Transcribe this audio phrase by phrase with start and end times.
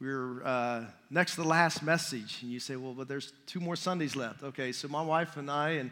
[0.00, 2.38] we're uh, next to the last message.
[2.42, 4.44] And you say, well, but there's two more Sundays left.
[4.44, 5.90] Okay, so my wife and I and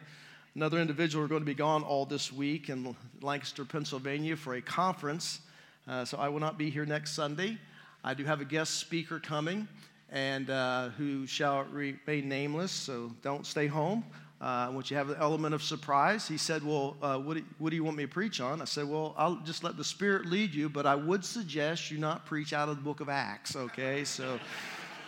[0.55, 4.62] another individual are going to be gone all this week in Lancaster, Pennsylvania for a
[4.62, 5.40] conference.
[5.88, 7.58] Uh, so I will not be here next Sunday.
[8.04, 9.66] I do have a guest speaker coming
[10.11, 14.04] and uh, who shall remain nameless, so don't stay home.
[14.39, 16.29] Uh, I want you to have an element of surprise.
[16.29, 18.61] He said, Well, uh, what, do, what, do, you want me to preach on?
[18.61, 21.96] I said, Well, I'll just let the Spirit lead you, but I would suggest you
[21.96, 24.04] not preach out of the book of Acts, okay?
[24.04, 24.39] So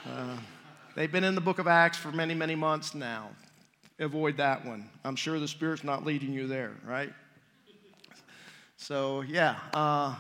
[0.07, 0.37] uh,
[0.97, 3.29] they've been in the book of Acts for many, many months now.
[3.99, 4.89] Avoid that one.
[5.05, 7.13] I'm sure the Spirit's not leading you there, right?
[8.77, 9.57] So, yeah.
[9.75, 10.15] Uh,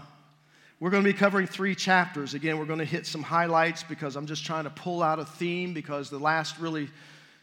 [0.80, 2.34] we're going to be covering three chapters.
[2.34, 5.24] Again, we're going to hit some highlights because I'm just trying to pull out a
[5.24, 6.88] theme because the last really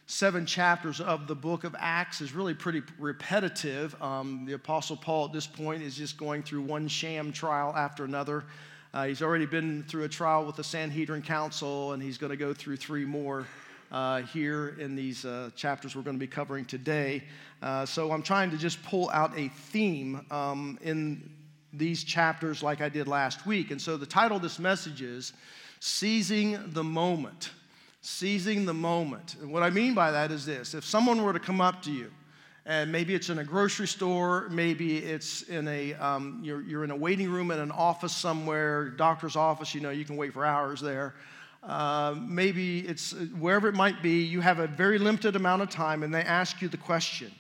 [0.07, 3.99] seven chapters of the book of Acts is really pretty repetitive.
[4.01, 8.03] Um, the Apostle Paul at this point is just going through one sham trial after
[8.03, 8.43] another.
[8.93, 12.37] Uh, he's already been through a trial with the Sanhedrin Council, and he's going to
[12.37, 13.45] go through three more
[13.91, 17.23] uh, here in these uh, chapters we're going to be covering today.
[17.61, 21.29] Uh, so I'm trying to just pull out a theme um, in
[21.73, 23.71] these chapters like I did last week.
[23.71, 25.33] And so the title of this message is
[25.79, 27.51] Seizing the Moment
[28.05, 29.35] seizing the moment.
[29.41, 31.91] And what I mean by that is this if someone were to come up to
[31.91, 32.11] you,
[32.67, 36.91] and maybe it's in a grocery store, maybe it's in a, um, you're, you're in
[36.91, 40.45] a waiting room in an office somewhere, doctor's office, you know, you can wait for
[40.45, 41.13] hours there.
[41.63, 46.03] Uh, maybe it's wherever it might be, you have a very limited amount of time,
[46.03, 47.31] and they ask you the question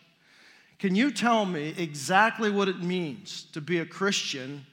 [0.79, 4.65] Can you tell me exactly what it means to be a Christian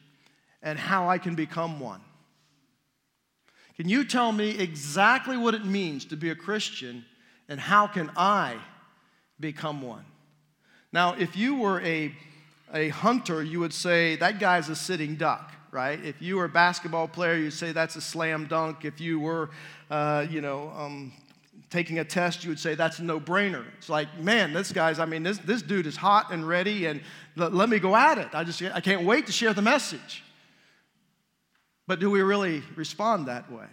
[0.62, 2.00] and how I can become one?
[3.76, 7.04] Can you tell me exactly what it means to be a Christian
[7.48, 8.56] and how can I
[9.40, 10.04] become one?
[10.92, 12.14] Now, if you were a,
[12.72, 16.02] a hunter, you would say that guy's a sitting duck, right?
[16.04, 18.84] If you were a basketball player, you'd say that's a slam dunk.
[18.84, 19.50] If you were,
[19.90, 21.12] uh, you know, um,
[21.70, 23.64] taking a test, you would say that's a no brainer.
[23.78, 27.00] It's like, man, this guy's, I mean, this, this dude is hot and ready, and
[27.36, 28.28] let, let me go at it.
[28.34, 30.22] I just, I can't wait to share the message.
[31.86, 33.66] But do we really respond that way?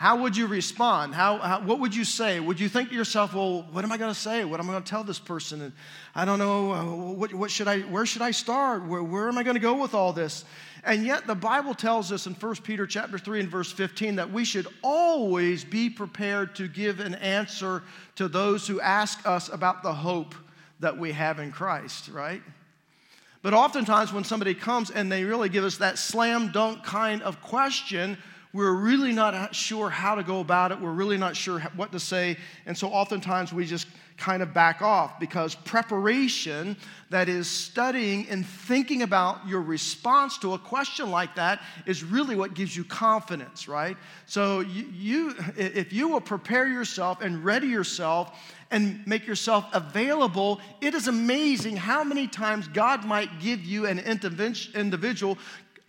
[0.00, 1.14] How would you respond?
[1.14, 2.40] How, how, what would you say?
[2.40, 4.46] Would you think to yourself, well, what am I going to say?
[4.46, 5.60] What am I going to tell this person?
[5.60, 5.74] And
[6.14, 8.86] I don't know, uh, what, what, should I, where should I start?
[8.86, 10.46] Where, where am I going to go with all this?
[10.84, 14.32] And yet the Bible tells us in 1 Peter chapter 3 and verse 15 that
[14.32, 17.82] we should always be prepared to give an answer
[18.16, 20.34] to those who ask us about the hope
[20.78, 22.40] that we have in Christ, right?
[23.42, 27.40] But oftentimes, when somebody comes and they really give us that slam dunk kind of
[27.40, 28.18] question,
[28.52, 30.80] we're really not sure how to go about it.
[30.80, 32.36] We're really not sure what to say.
[32.66, 33.86] And so, oftentimes, we just
[34.16, 36.76] kind of back off because preparation,
[37.08, 42.36] that is studying and thinking about your response to a question like that, is really
[42.36, 43.96] what gives you confidence, right?
[44.26, 48.38] So, you, you if you will prepare yourself and ready yourself,
[48.70, 53.98] and make yourself available, it is amazing how many times God might give you an
[53.98, 55.38] individual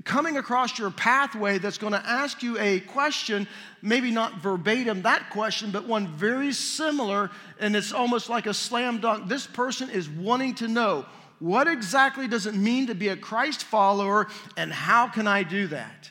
[0.04, 3.48] coming across your pathway that's going to ask you a question,
[3.82, 9.00] maybe not verbatim that question, but one very similar, and it's almost like a slam
[9.00, 9.28] dunk.
[9.28, 11.06] This person is wanting to know
[11.40, 14.28] what exactly does it mean to be a Christ follower,
[14.58, 16.11] and how can I do that?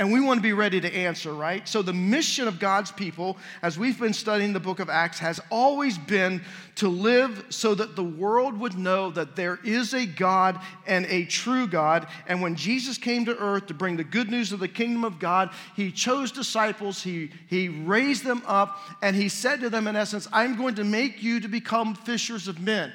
[0.00, 1.66] And we want to be ready to answer, right?
[1.66, 5.40] So, the mission of God's people, as we've been studying the book of Acts, has
[5.50, 6.40] always been
[6.76, 11.24] to live so that the world would know that there is a God and a
[11.24, 12.06] true God.
[12.28, 15.18] And when Jesus came to earth to bring the good news of the kingdom of
[15.18, 19.96] God, he chose disciples, he, he raised them up, and he said to them, in
[19.96, 22.92] essence, I'm going to make you to become fishers of men.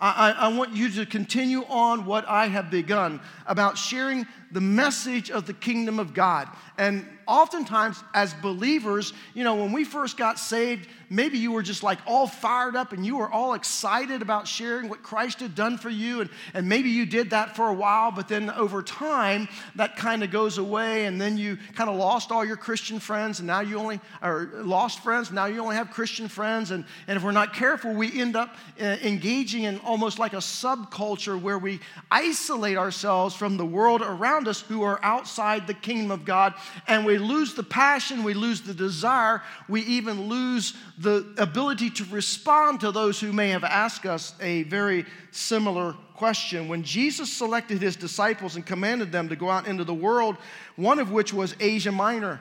[0.00, 5.30] I, I, want you to continue on what I have begun about sharing the message
[5.30, 6.48] of the kingdom of God.
[6.78, 11.82] And oftentimes, as believers, you know, when we first got saved, maybe you were just
[11.82, 15.76] like all fired up and you were all excited about sharing what Christ had done
[15.76, 16.22] for you.
[16.22, 20.24] And, and maybe you did that for a while, but then over time, that kind
[20.24, 21.04] of goes away.
[21.04, 24.50] And then you kind of lost all your Christian friends, and now you only, or
[24.54, 26.70] lost friends, now you only have Christian friends.
[26.70, 30.36] And, and if we're not careful, we end up uh, engaging in almost like a
[30.36, 31.80] subculture where we
[32.10, 36.54] isolate ourselves from the world around us who are outside the kingdom of God.
[36.86, 42.04] And we lose the passion, we lose the desire, we even lose the ability to
[42.10, 46.68] respond to those who may have asked us a very similar question.
[46.68, 50.36] When Jesus selected his disciples and commanded them to go out into the world,
[50.76, 52.40] one of which was Asia Minor.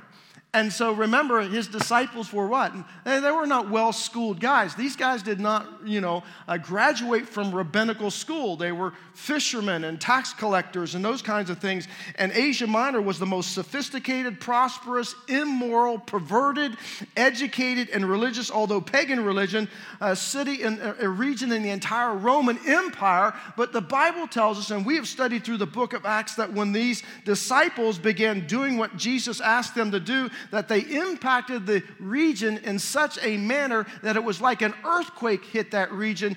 [0.57, 2.73] And so remember, his disciples were what?
[3.05, 4.73] They, they were not well schooled guys.
[4.73, 8.57] These guys did not, you know, uh, graduate from rabbinical school.
[8.57, 11.87] They were fishermen and tax collectors and those kinds of things.
[12.15, 16.75] And Asia Minor was the most sophisticated, prosperous, immoral, perverted,
[17.15, 19.69] educated, and religious, although pagan religion,
[20.01, 23.35] uh, city and a region in the entire Roman Empire.
[23.55, 26.51] But the Bible tells us, and we have studied through the book of Acts, that
[26.51, 31.83] when these disciples began doing what Jesus asked them to do, that they impacted the
[31.99, 36.35] region in such a manner that it was like an earthquake hit that region.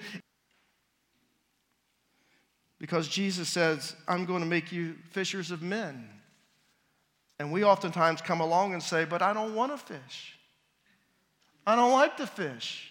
[2.78, 6.08] Because Jesus says, I'm going to make you fishers of men.
[7.38, 10.38] And we oftentimes come along and say, But I don't want to fish.
[11.66, 12.89] I don't like to fish.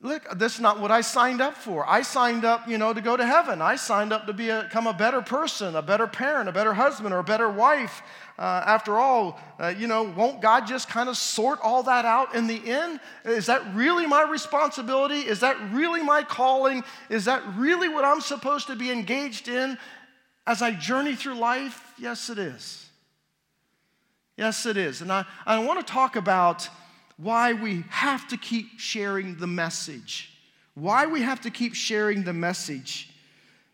[0.00, 1.84] Look, this is not what I signed up for.
[1.88, 3.60] I signed up, you know, to go to heaven.
[3.60, 6.72] I signed up to be a, become a better person, a better parent, a better
[6.72, 8.02] husband, or a better wife.
[8.38, 12.36] Uh, after all, uh, you know, won't God just kind of sort all that out
[12.36, 13.00] in the end?
[13.24, 15.18] Is that really my responsibility?
[15.18, 16.84] Is that really my calling?
[17.10, 19.76] Is that really what I'm supposed to be engaged in
[20.46, 21.92] as I journey through life?
[21.98, 22.88] Yes, it is.
[24.36, 25.02] Yes, it is.
[25.02, 26.68] And I, I want to talk about
[27.18, 30.32] why we have to keep sharing the message.
[30.74, 33.10] Why we have to keep sharing the message.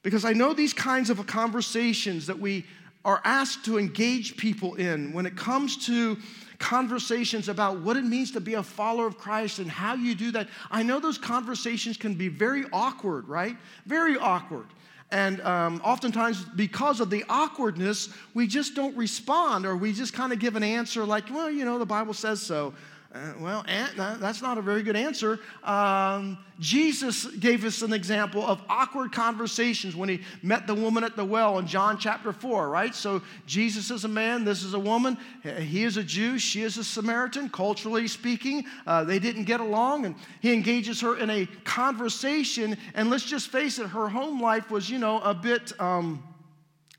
[0.02, 2.64] Because I know these kinds of conversations that we
[3.04, 6.16] are asked to engage people in when it comes to
[6.58, 10.30] conversations about what it means to be a follower of Christ and how you do
[10.32, 10.48] that.
[10.70, 13.56] I know those conversations can be very awkward, right?
[13.84, 14.66] Very awkward.
[15.10, 20.32] And um, oftentimes, because of the awkwardness, we just don't respond or we just kind
[20.32, 22.72] of give an answer like, well, you know, the Bible says so.
[23.14, 23.64] Uh, well,
[23.96, 25.38] that's not a very good answer.
[25.62, 31.14] Um, Jesus gave us an example of awkward conversations when he met the woman at
[31.14, 32.92] the well in John chapter 4, right?
[32.92, 35.16] So Jesus is a man, this is a woman.
[35.60, 38.64] He is a Jew, she is a Samaritan, culturally speaking.
[38.84, 42.76] Uh, they didn't get along, and he engages her in a conversation.
[42.94, 45.72] And let's just face it, her home life was, you know, a bit.
[45.80, 46.24] Um,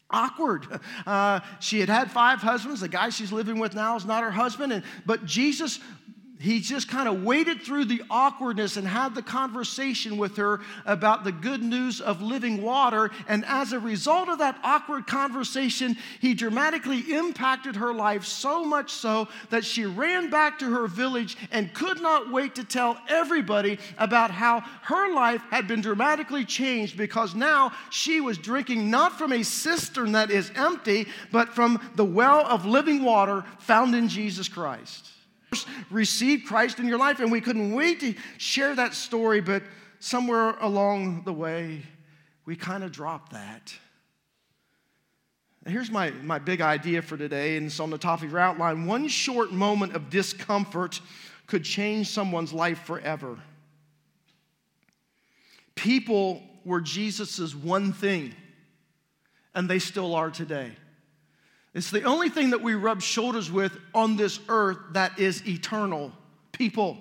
[0.10, 0.66] awkward.
[1.06, 2.80] Uh, she had had five husbands.
[2.80, 4.74] The guy she's living with now is not her husband.
[4.74, 5.80] And, but Jesus
[6.40, 11.24] he just kind of waded through the awkwardness and had the conversation with her about
[11.24, 13.10] the good news of living water.
[13.28, 18.92] And as a result of that awkward conversation, he dramatically impacted her life so much
[18.92, 23.80] so that she ran back to her village and could not wait to tell everybody
[23.98, 29.32] about how her life had been dramatically changed because now she was drinking not from
[29.32, 34.50] a cistern that is empty, but from the well of living water found in Jesus
[34.50, 35.15] Christ
[35.92, 39.64] received Christ in your life, and we couldn't wait to share that story, but
[40.00, 41.84] somewhere along the way,
[42.46, 43.74] we kind of dropped that.
[45.68, 48.86] Here's my, my big idea for today, and it's on the top of your outline.
[48.86, 51.02] One short moment of discomfort
[51.48, 53.40] could change someone's life forever.
[55.74, 58.34] People were Jesus' one thing,
[59.56, 60.72] and they still are today.
[61.76, 66.14] It's the only thing that we rub shoulders with on this earth that is eternal
[66.54, 66.98] people.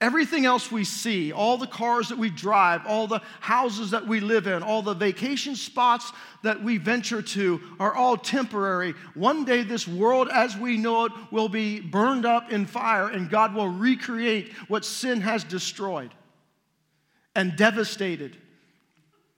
[0.00, 4.18] Everything else we see, all the cars that we drive, all the houses that we
[4.18, 6.12] live in, all the vacation spots
[6.42, 8.94] that we venture to are all temporary.
[9.14, 13.30] One day, this world as we know it will be burned up in fire, and
[13.30, 16.12] God will recreate what sin has destroyed
[17.36, 18.36] and devastated.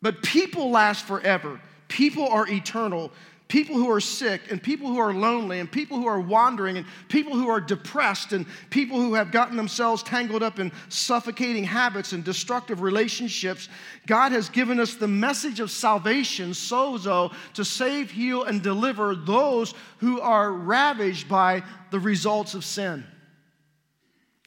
[0.00, 3.12] But people last forever, people are eternal
[3.48, 6.86] people who are sick and people who are lonely and people who are wandering and
[7.08, 12.12] people who are depressed and people who have gotten themselves tangled up in suffocating habits
[12.12, 13.68] and destructive relationships.
[14.06, 19.74] God has given us the message of salvation, sozo, to save, heal, and deliver those
[19.98, 21.62] who are ravaged by
[21.92, 23.04] the results of sin.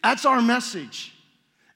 [0.04, 1.14] That's our message.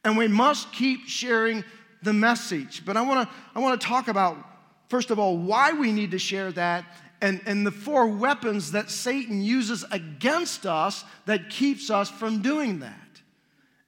[0.04, 1.64] And we must keep sharing
[2.02, 2.86] the message.
[2.86, 4.38] But I wanna, I wanna talk about,
[4.90, 6.84] first of all, why we need to share that
[7.24, 12.80] and, and the four weapons that Satan uses against us that keeps us from doing
[12.80, 13.00] that.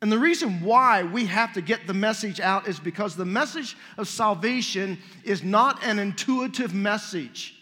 [0.01, 3.75] And the reason why we have to get the message out is because the message
[3.97, 7.55] of salvation is not an intuitive message.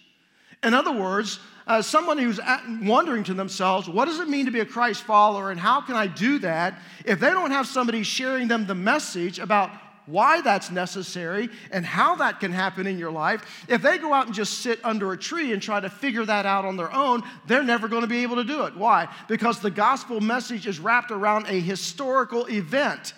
[0.61, 2.39] In other words, uh, someone who's
[2.81, 5.95] wondering to themselves, what does it mean to be a Christ follower and how can
[5.95, 6.79] I do that?
[7.03, 9.71] If they don't have somebody sharing them the message about
[10.05, 14.25] why that's necessary and how that can happen in your life, if they go out
[14.25, 17.23] and just sit under a tree and try to figure that out on their own,
[17.47, 18.75] they're never going to be able to do it.
[18.75, 19.07] Why?
[19.27, 23.13] Because the gospel message is wrapped around a historical event.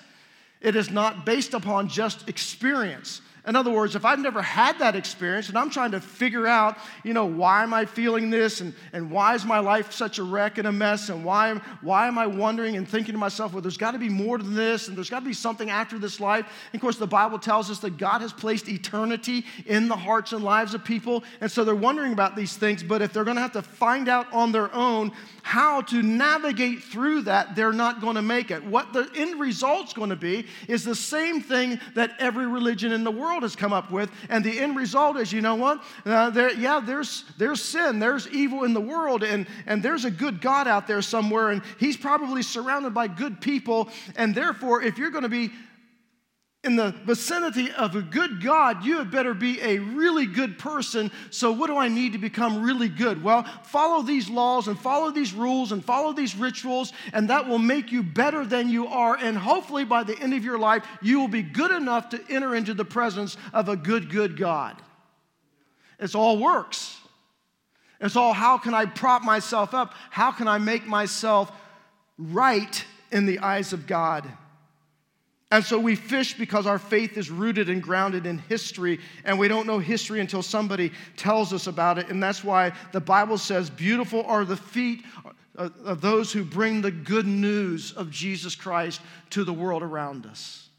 [0.61, 3.21] It is not based upon just experience.
[3.47, 6.77] In other words, if I've never had that experience and I'm trying to figure out,
[7.03, 10.23] you know, why am I feeling this and, and why is my life such a
[10.23, 13.61] wreck and a mess and why, why am I wondering and thinking to myself, well,
[13.61, 16.19] there's got to be more to this and there's got to be something after this
[16.19, 16.45] life.
[16.73, 20.33] And of course, the Bible tells us that God has placed eternity in the hearts
[20.33, 21.23] and lives of people.
[21.39, 24.09] And so they're wondering about these things, but if they're going to have to find
[24.09, 25.11] out on their own
[25.45, 28.65] how to navigate through that, they're not going to make it.
[28.65, 33.03] What the end result's going to be is the same thing that every religion in
[33.03, 34.09] the world has come up with.
[34.27, 35.83] And the end result is, you know what?
[36.03, 40.09] Uh, there, yeah, there's, there's sin, there's evil in the world, and, and there's a
[40.09, 43.89] good God out there somewhere, and he's probably surrounded by good people.
[44.15, 45.51] And therefore, if you're going to be
[46.65, 51.12] in the vicinity of a good God, you had better be a really good person.
[51.29, 53.24] So, what do I need to become really good?
[53.24, 57.60] Well, follow these laws and follow these rules and follow these rituals, and that will
[57.60, 59.15] make you better than you are.
[59.15, 62.55] And hopefully, by the end of your life, you will be good enough to enter
[62.55, 64.75] into the presence of a good, good God.
[66.00, 66.98] It's all works.
[68.01, 69.93] It's all how can I prop myself up?
[70.10, 71.51] How can I make myself
[72.17, 74.29] right in the eyes of God?
[75.51, 79.47] And so we fish because our faith is rooted and grounded in history, and we
[79.47, 82.09] don't know history until somebody tells us about it.
[82.09, 85.03] And that's why the Bible says, Beautiful are the feet
[85.55, 90.69] of those who bring the good news of Jesus Christ to the world around us.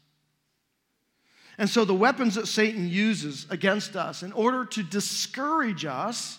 [1.57, 6.37] And so the weapons that Satan uses against us in order to discourage us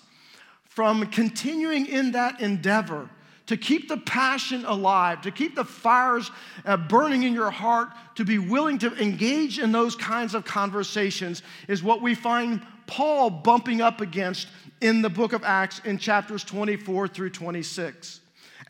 [0.62, 3.10] from continuing in that endeavor
[3.48, 6.30] to keep the passion alive, to keep the fires
[6.66, 11.42] uh, burning in your heart, to be willing to engage in those kinds of conversations
[11.66, 14.48] is what we find Paul bumping up against
[14.82, 18.20] in the book of Acts in chapters 24 through 26.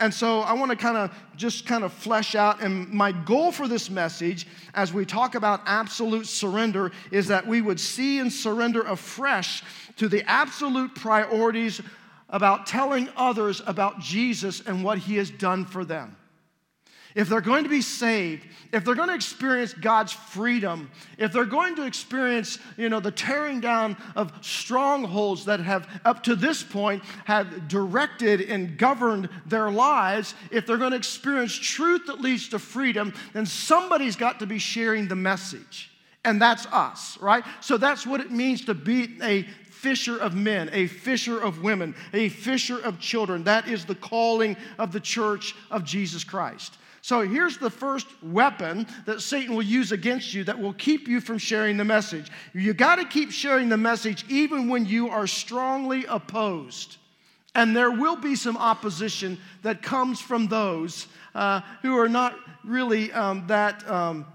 [0.01, 2.63] And so I want to kind of just kind of flesh out.
[2.63, 7.61] And my goal for this message, as we talk about absolute surrender, is that we
[7.61, 9.65] would see and surrender afresh
[9.97, 11.81] to the absolute priorities
[12.29, 16.17] about telling others about Jesus and what he has done for them.
[17.15, 21.47] If they're going to be saved, if they're going to experience God's freedom, if they're
[21.47, 26.63] going to experience, you know, the tearing down of strongholds that have up to this
[26.63, 32.51] point have directed and governed their lives, if they're going to experience truth that leads
[32.51, 35.91] to freedom, then somebody's got to be sharing the message.
[36.25, 37.43] And that's us, right?
[37.61, 39.47] So that's what it means to be a
[39.79, 43.45] fisher of men, a fisher of women, a fisher of children.
[43.45, 46.77] That is the calling of the church of Jesus Christ.
[47.01, 51.21] So here's the first weapon that Satan will use against you that will keep you
[51.21, 52.31] from sharing the message.
[52.53, 56.97] You got to keep sharing the message even when you are strongly opposed.
[57.55, 63.13] And there will be some opposition that comes from those uh, who are not really
[63.13, 64.27] um, that um,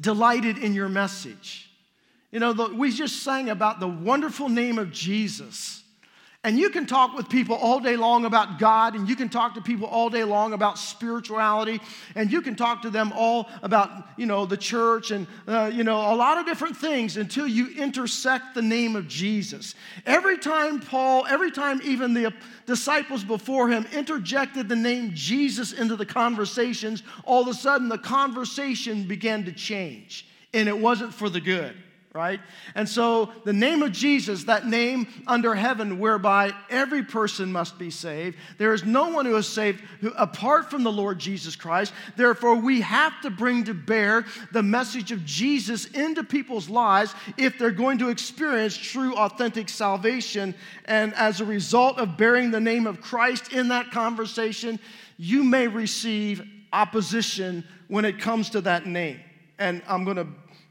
[0.00, 1.70] delighted in your message.
[2.34, 5.84] You know, the, we just sang about the wonderful name of Jesus.
[6.42, 9.54] And you can talk with people all day long about God, and you can talk
[9.54, 11.80] to people all day long about spirituality,
[12.16, 15.84] and you can talk to them all about, you know, the church and, uh, you
[15.84, 19.76] know, a lot of different things until you intersect the name of Jesus.
[20.04, 22.34] Every time Paul, every time even the
[22.66, 27.96] disciples before him interjected the name Jesus into the conversations, all of a sudden the
[27.96, 31.76] conversation began to change, and it wasn't for the good
[32.14, 32.38] right?
[32.76, 37.90] And so the name of Jesus, that name under heaven whereby every person must be
[37.90, 39.82] saved, there is no one who is saved
[40.16, 41.92] apart from the Lord Jesus Christ.
[42.16, 47.58] Therefore, we have to bring to bear the message of Jesus into people's lives if
[47.58, 50.54] they're going to experience true, authentic salvation.
[50.84, 54.78] And as a result of bearing the name of Christ in that conversation,
[55.16, 56.42] you may receive
[56.72, 59.18] opposition when it comes to that name.
[59.58, 60.26] And I'm going to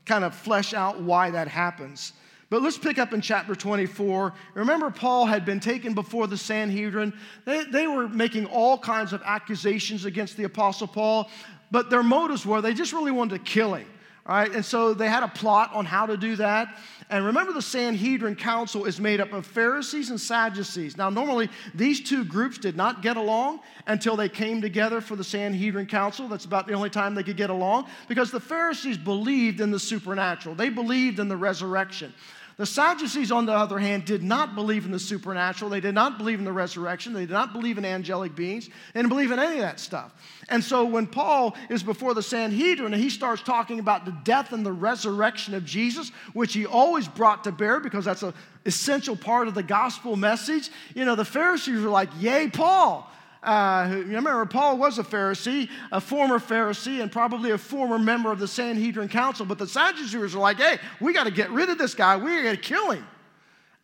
[0.05, 2.13] kind of flesh out why that happens.
[2.49, 4.33] But let's pick up in chapter 24.
[4.53, 7.13] Remember, Paul had been taken before the Sanhedrin.
[7.45, 11.31] They, they were making all kinds of accusations against the Apostle Paul,
[11.71, 13.87] but their motives were they just really wanted to kill him.
[14.25, 16.77] All right, and so they had a plot on how to do that.
[17.13, 20.97] And remember, the Sanhedrin Council is made up of Pharisees and Sadducees.
[20.97, 25.23] Now, normally, these two groups did not get along until they came together for the
[25.23, 26.27] Sanhedrin Council.
[26.27, 29.77] That's about the only time they could get along because the Pharisees believed in the
[29.77, 32.11] supernatural, they believed in the resurrection.
[32.57, 35.71] The Sadducees, on the other hand, did not believe in the supernatural.
[35.71, 37.13] They did not believe in the resurrection.
[37.13, 38.67] They did not believe in angelic beings.
[38.67, 40.13] They didn't believe in any of that stuff.
[40.49, 44.53] And so when Paul is before the Sanhedrin and he starts talking about the death
[44.53, 48.33] and the resurrection of Jesus, which he always brought to bear because that's an
[48.65, 53.09] essential part of the gospel message, you know, the Pharisees were like, Yay, Paul.
[53.43, 58.39] Uh, remember, Paul was a Pharisee, a former Pharisee, and probably a former member of
[58.39, 59.45] the Sanhedrin Council.
[59.45, 62.15] But the Sadducees are like, hey, we got to get rid of this guy.
[62.15, 63.05] We got to kill him.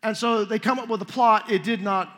[0.02, 1.50] And so they come up with a plot.
[1.50, 2.08] It did not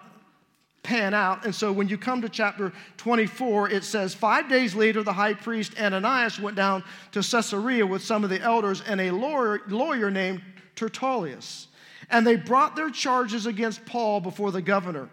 [0.85, 1.45] pan out.
[1.45, 5.35] And so when you come to chapter 24, it says, Five days later, the high
[5.35, 10.11] priest Ananias went down to Caesarea with some of the elders and a lawyer, lawyer
[10.11, 10.43] named
[10.77, 11.67] Tertullus.
[12.11, 15.09] And they brought their charges against Paul before the governor.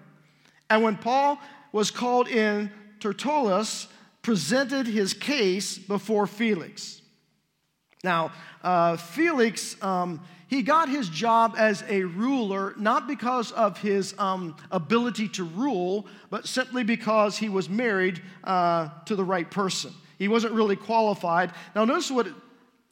[0.70, 1.40] And when Paul
[1.72, 3.88] was called in, Tertullus
[4.22, 7.02] presented his case before Felix.
[8.04, 8.32] Now,
[8.64, 14.56] uh, Felix, um, he got his job as a ruler not because of his um,
[14.72, 19.94] ability to rule, but simply because he was married uh, to the right person.
[20.18, 21.52] He wasn't really qualified.
[21.76, 22.28] Now, notice what,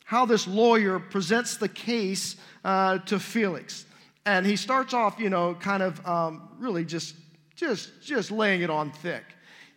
[0.05, 3.85] how this lawyer presents the case uh, to Felix.
[4.25, 7.15] And he starts off, you know, kind of um, really just,
[7.57, 9.23] just, just laying it on thick.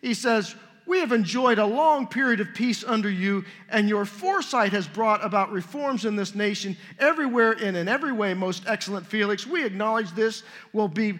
[0.01, 4.71] He says, we have enjoyed a long period of peace under you, and your foresight
[4.71, 9.45] has brought about reforms in this nation everywhere and in every way, most excellent Felix.
[9.45, 11.19] We acknowledge this will be,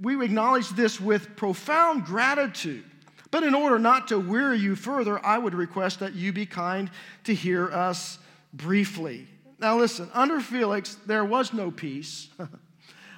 [0.00, 2.84] we acknowledge this with profound gratitude.
[3.30, 6.90] But in order not to weary you further, I would request that you be kind
[7.24, 8.18] to hear us
[8.52, 9.26] briefly.
[9.58, 12.28] Now, listen, under Felix, there was no peace.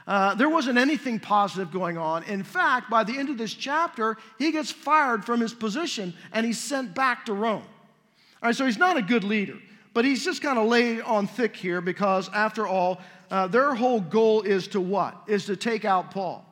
[0.08, 2.22] Uh, there wasn't anything positive going on.
[2.24, 6.46] In fact, by the end of this chapter, he gets fired from his position and
[6.46, 7.62] he's sent back to Rome.
[8.42, 9.58] All right, so he's not a good leader,
[9.92, 14.00] but he's just kind of laid on thick here because, after all, uh, their whole
[14.00, 15.24] goal is to what?
[15.26, 16.42] Is to take out Paul.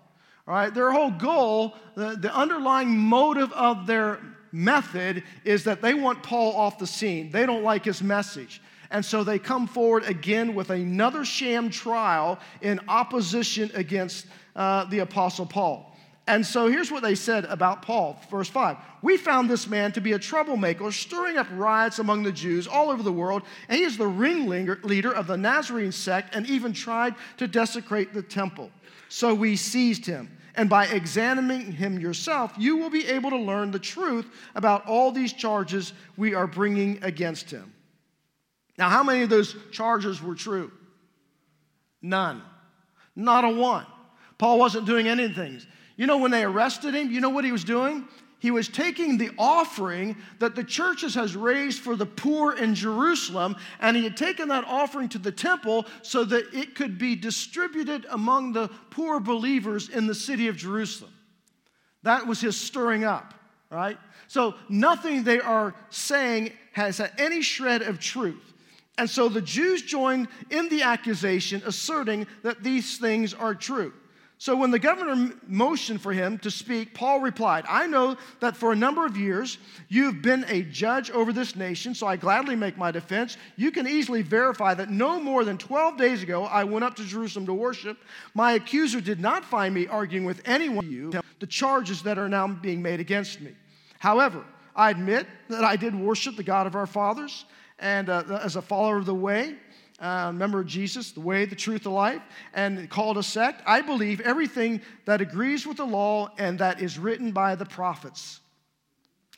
[0.46, 4.20] All right, their whole goal, the, the underlying motive of their
[4.52, 7.30] method is that they want Paul off the scene.
[7.30, 8.60] They don't like his message.
[8.90, 15.00] And so they come forward again with another sham trial in opposition against uh, the
[15.00, 15.96] Apostle Paul.
[16.28, 18.76] And so here's what they said about Paul, verse 5.
[19.00, 22.90] We found this man to be a troublemaker, stirring up riots among the Jews all
[22.90, 27.14] over the world, and he is the ringleader of the Nazarene sect and even tried
[27.36, 28.72] to desecrate the temple.
[29.08, 30.30] So we seized him.
[30.56, 35.12] And by examining him yourself, you will be able to learn the truth about all
[35.12, 37.72] these charges we are bringing against him.
[38.78, 40.70] Now, how many of those charges were true?
[42.02, 42.42] None.
[43.14, 43.86] Not a one.
[44.38, 45.60] Paul wasn't doing anything.
[45.96, 48.06] You know, when they arrested him, you know what he was doing?
[48.38, 53.56] He was taking the offering that the churches has raised for the poor in Jerusalem,
[53.80, 58.06] and he had taken that offering to the temple so that it could be distributed
[58.10, 61.12] among the poor believers in the city of Jerusalem.
[62.02, 63.32] That was his stirring up,
[63.70, 63.98] right?
[64.28, 68.45] So nothing they are saying has any shred of truth.
[68.98, 73.92] And so the Jews joined in the accusation, asserting that these things are true.
[74.38, 78.70] So when the governor motioned for him to speak, Paul replied, I know that for
[78.70, 79.56] a number of years
[79.88, 83.38] you've been a judge over this nation, so I gladly make my defense.
[83.56, 87.04] You can easily verify that no more than 12 days ago I went up to
[87.04, 87.96] Jerusalem to worship.
[88.34, 92.28] My accuser did not find me arguing with anyone of you the charges that are
[92.28, 93.52] now being made against me.
[94.00, 97.46] However, I admit that I did worship the God of our fathers
[97.78, 99.54] and uh, as a follower of the way,
[99.98, 102.22] uh, member of Jesus, the way, the truth, the life,
[102.54, 103.62] and called a sect.
[103.66, 108.40] I believe everything that agrees with the law and that is written by the prophets.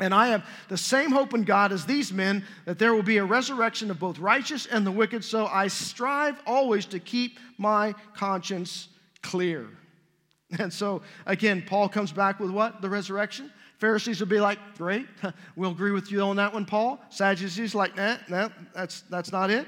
[0.01, 3.17] And I have the same hope in God as these men that there will be
[3.17, 5.25] a resurrection of both righteous and the wicked.
[5.25, 8.89] So I strive always to keep my conscience
[9.23, 9.69] clear.
[10.59, 12.81] And so, again, Paul comes back with what?
[12.81, 13.53] The resurrection.
[13.79, 15.07] Pharisees would be like, great,
[15.57, 17.01] we'll agree with you on that one, Paul.
[17.11, 19.67] Sadducees like, nah, nah, that's, that's not it.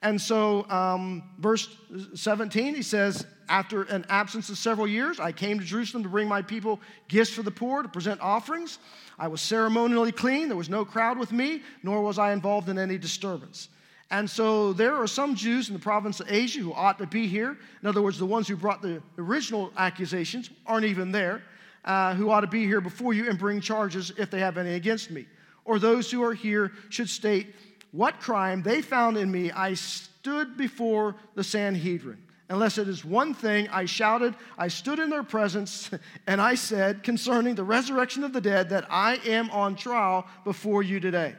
[0.00, 1.76] And so, um, verse
[2.14, 6.26] 17, he says, After an absence of several years, I came to Jerusalem to bring
[6.26, 8.78] my people gifts for the poor, to present offerings.
[9.18, 10.48] I was ceremonially clean.
[10.48, 13.68] There was no crowd with me, nor was I involved in any disturbance.
[14.10, 17.28] And so there are some Jews in the province of Asia who ought to be
[17.28, 17.56] here.
[17.80, 21.42] In other words, the ones who brought the original accusations aren't even there
[21.84, 24.74] uh, who ought to be here before you and bring charges if they have any
[24.74, 25.26] against me.
[25.64, 27.54] Or those who are here should state
[27.92, 29.50] what crime they found in me.
[29.52, 32.18] I stood before the Sanhedrin.
[32.48, 35.90] Unless it is one thing, I shouted, I stood in their presence,
[36.26, 40.82] and I said concerning the resurrection of the dead that I am on trial before
[40.82, 41.34] you today.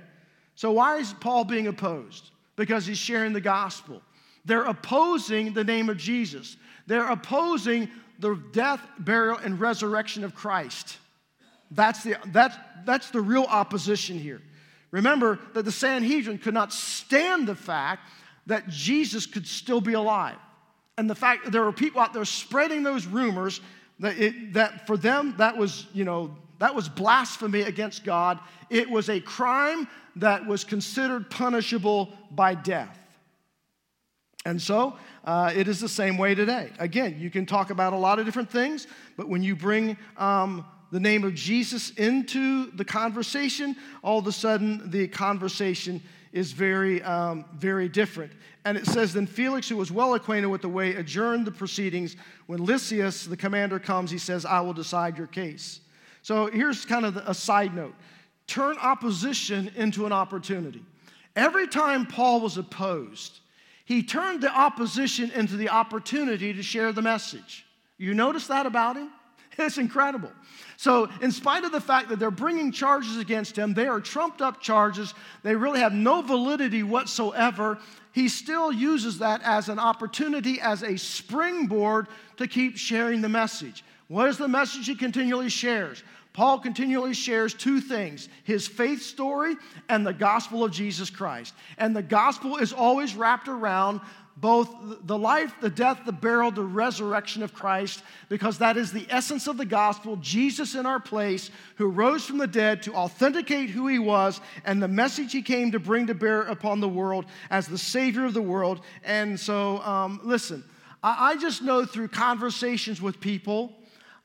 [0.56, 2.32] So, why is Paul being opposed?
[2.56, 4.02] Because he's sharing the gospel.
[4.46, 6.58] They're opposing the name of Jesus.
[6.86, 7.90] They're opposing
[8.24, 10.98] the death, burial, and resurrection of Christ.
[11.72, 12.56] That's the, that's,
[12.86, 14.42] that's the real opposition here.
[14.92, 18.02] Remember that the Sanhedrin could not stand the fact
[18.46, 20.38] that Jesus could still be alive.
[20.98, 23.60] And the fact that there were people out there spreading those rumors
[24.00, 28.40] that, it, that for them, that was, you know, that was blasphemy against God.
[28.70, 32.98] It was a crime that was considered punishable by death.
[34.46, 36.70] And so uh, it is the same way today.
[36.80, 40.66] Again, you can talk about a lot of different things, but when you bring um,
[40.92, 46.02] the name of Jesus into the conversation, all of a sudden the conversation
[46.34, 48.34] is very, um, very different.
[48.66, 52.18] And it says, Then Felix, who was well acquainted with the way, adjourned the proceedings.
[52.48, 55.80] When Lysias, the commander, comes, he says, I will decide your case.
[56.22, 57.94] So here's kind of a side note
[58.46, 60.84] turn opposition into an opportunity.
[61.36, 63.40] Every time Paul was opposed,
[63.86, 67.66] he turned the opposition into the opportunity to share the message.
[67.98, 69.10] You notice that about him?
[69.60, 70.32] It's incredible.
[70.78, 74.42] So, in spite of the fact that they're bringing charges against him, they are trumped
[74.42, 77.78] up charges, they really have no validity whatsoever.
[78.14, 83.84] He still uses that as an opportunity, as a springboard to keep sharing the message.
[84.08, 86.04] What is the message he continually shares?
[86.34, 89.56] Paul continually shares two things his faith story
[89.88, 91.54] and the gospel of Jesus Christ.
[91.78, 94.02] And the gospel is always wrapped around
[94.36, 94.74] both
[95.06, 99.46] the life, the death, the burial, the resurrection of Christ, because that is the essence
[99.46, 100.16] of the gospel.
[100.18, 104.82] Jesus in our place, who rose from the dead to authenticate who he was and
[104.82, 108.34] the message he came to bring to bear upon the world as the Savior of
[108.34, 108.82] the world.
[109.04, 110.64] And so, um, listen,
[111.04, 113.72] I, I just know through conversations with people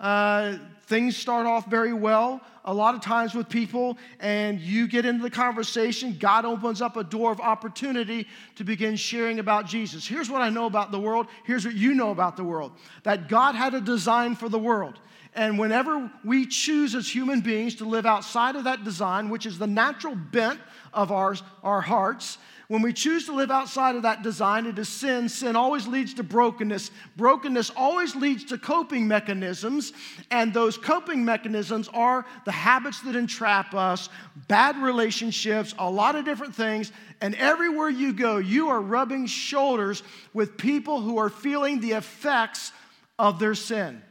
[0.00, 0.56] uh,
[0.86, 5.22] things start off very well a lot of times with people, and you get into
[5.22, 6.16] the conversation.
[6.18, 10.06] God opens up a door of opportunity to begin sharing about Jesus.
[10.06, 11.28] Here's what I know about the world.
[11.44, 12.72] Here's what you know about the world
[13.04, 15.00] that God had a design for the world.
[15.34, 19.58] And whenever we choose as human beings to live outside of that design, which is
[19.58, 20.58] the natural bent
[20.92, 24.90] of our, our hearts, when we choose to live outside of that design, it is
[24.90, 25.30] sin.
[25.30, 26.90] Sin always leads to brokenness.
[27.16, 29.94] Brokenness always leads to coping mechanisms.
[30.30, 34.10] And those coping mechanisms are the habits that entrap us,
[34.48, 36.92] bad relationships, a lot of different things.
[37.22, 40.02] And everywhere you go, you are rubbing shoulders
[40.34, 42.72] with people who are feeling the effects
[43.18, 44.02] of their sin.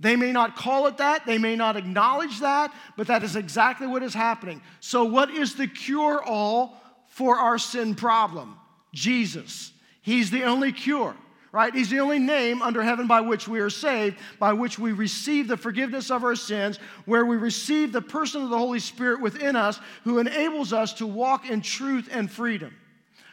[0.00, 3.86] They may not call it that, they may not acknowledge that, but that is exactly
[3.86, 4.62] what is happening.
[4.80, 8.56] So, what is the cure all for our sin problem
[8.94, 9.72] Jesus.
[10.00, 11.14] He's the only cure,
[11.52, 11.74] right?
[11.74, 15.46] He's the only name under heaven by which we are saved, by which we receive
[15.46, 19.54] the forgiveness of our sins, where we receive the person of the Holy Spirit within
[19.54, 22.74] us who enables us to walk in truth and freedom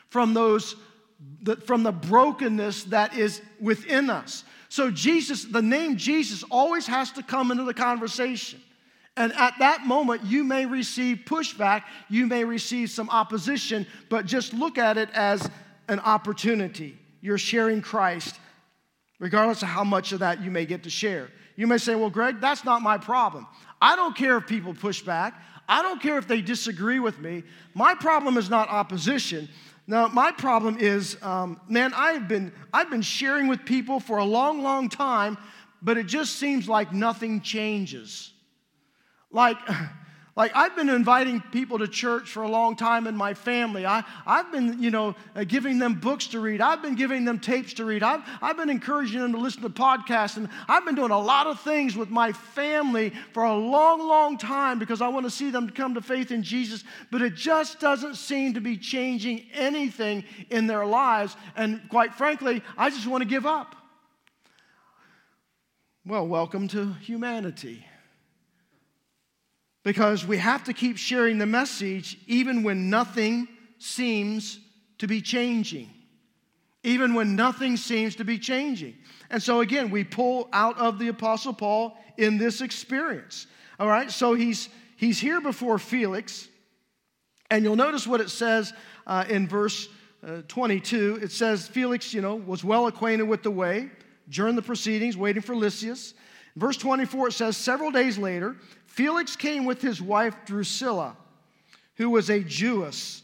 [0.10, 0.76] from those
[1.66, 4.44] from the brokenness that is within us.
[4.70, 8.62] So Jesus, the name Jesus always has to come into the conversation.
[9.18, 14.54] And at that moment, you may receive pushback, you may receive some opposition, but just
[14.54, 15.50] look at it as
[15.88, 16.98] an opportunity.
[17.20, 18.40] You're sharing Christ,
[19.20, 21.30] regardless of how much of that you may get to share.
[21.56, 23.48] You may say, Well, Greg, that's not my problem.
[23.82, 27.44] I don't care if people push back, I don't care if they disagree with me.
[27.74, 29.50] My problem is not opposition.
[29.88, 34.26] Now, my problem is, um, man, I've been, I've been sharing with people for a
[34.26, 35.38] long, long time,
[35.82, 38.34] but it just seems like nothing changes.
[39.32, 39.58] Like,
[40.36, 43.88] like I've been inviting people to church for a long time in my family.
[43.88, 46.62] I, I've been, you know, uh, giving them books to read.
[46.62, 48.04] I've been giving them tapes to read.
[48.04, 50.38] I've, I've been encouraging them to listen to podcasts.
[50.38, 54.38] And I've been doing a lot of things with my family for a long, long
[54.38, 56.84] time because I want to see them come to faith in Jesus.
[57.12, 61.36] But it just doesn't seem to be changing anything in their lives.
[61.56, 63.76] And quite frankly, I just want to give up.
[66.06, 67.87] Well, welcome to humanity
[69.88, 73.48] because we have to keep sharing the message even when nothing
[73.80, 74.60] seems
[74.98, 75.90] to be changing.
[76.84, 78.96] Even when nothing seems to be changing.
[79.30, 83.48] And so, again, we pull out of the Apostle Paul in this experience.
[83.80, 86.50] All right, so he's, he's here before Felix,
[87.50, 88.74] and you'll notice what it says
[89.06, 89.88] uh, in verse
[90.22, 91.20] uh, 22.
[91.22, 93.90] It says, Felix, you know, was well acquainted with the way
[94.28, 96.14] during the proceedings, waiting for Lysias.
[96.58, 98.56] Verse 24, it says, Several days later,
[98.88, 101.16] Felix came with his wife Drusilla,
[101.98, 103.22] who was a Jewess.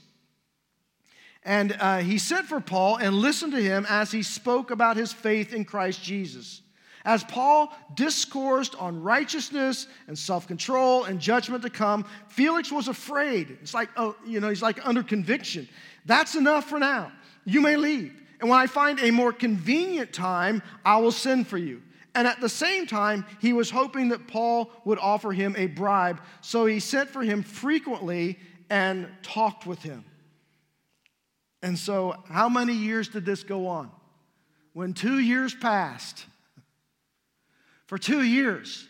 [1.44, 5.12] And uh, he sent for Paul and listened to him as he spoke about his
[5.12, 6.62] faith in Christ Jesus.
[7.06, 13.58] As Paul discoursed on righteousness and self control and judgment to come, Felix was afraid.
[13.64, 15.68] It's like, oh, you know, he's like under conviction.
[16.06, 17.12] That's enough for now.
[17.46, 18.14] You may leave.
[18.40, 21.82] And when I find a more convenient time, I will send for you.
[22.16, 26.22] And at the same time, he was hoping that Paul would offer him a bribe.
[26.42, 28.38] So he sent for him frequently
[28.70, 30.06] and talked with him.
[31.62, 33.90] And so, how many years did this go on?
[34.74, 36.26] When two years passed,
[37.88, 38.88] For two years,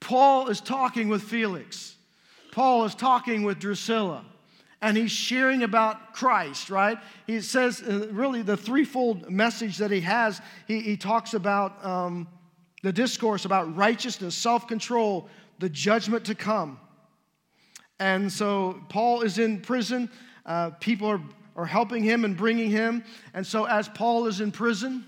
[0.00, 1.94] Paul is talking with Felix.
[2.52, 4.24] Paul is talking with Drusilla
[4.82, 6.98] and he's sharing about Christ, right?
[7.26, 12.28] He says, uh, really, the threefold message that he has, he, he talks about um,
[12.86, 16.78] the discourse about righteousness, self control, the judgment to come.
[17.98, 20.08] And so Paul is in prison.
[20.44, 21.20] Uh, people are,
[21.56, 23.02] are helping him and bringing him.
[23.34, 25.04] And so, as Paul is in prison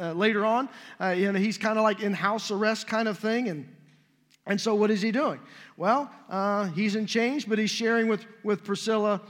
[0.00, 3.18] uh, later on, uh, you know, he's kind of like in house arrest kind of
[3.18, 3.50] thing.
[3.50, 3.68] And
[4.46, 5.40] and so, what is he doing?
[5.76, 9.20] Well, uh, he's in chains, but he's sharing with, with Priscilla,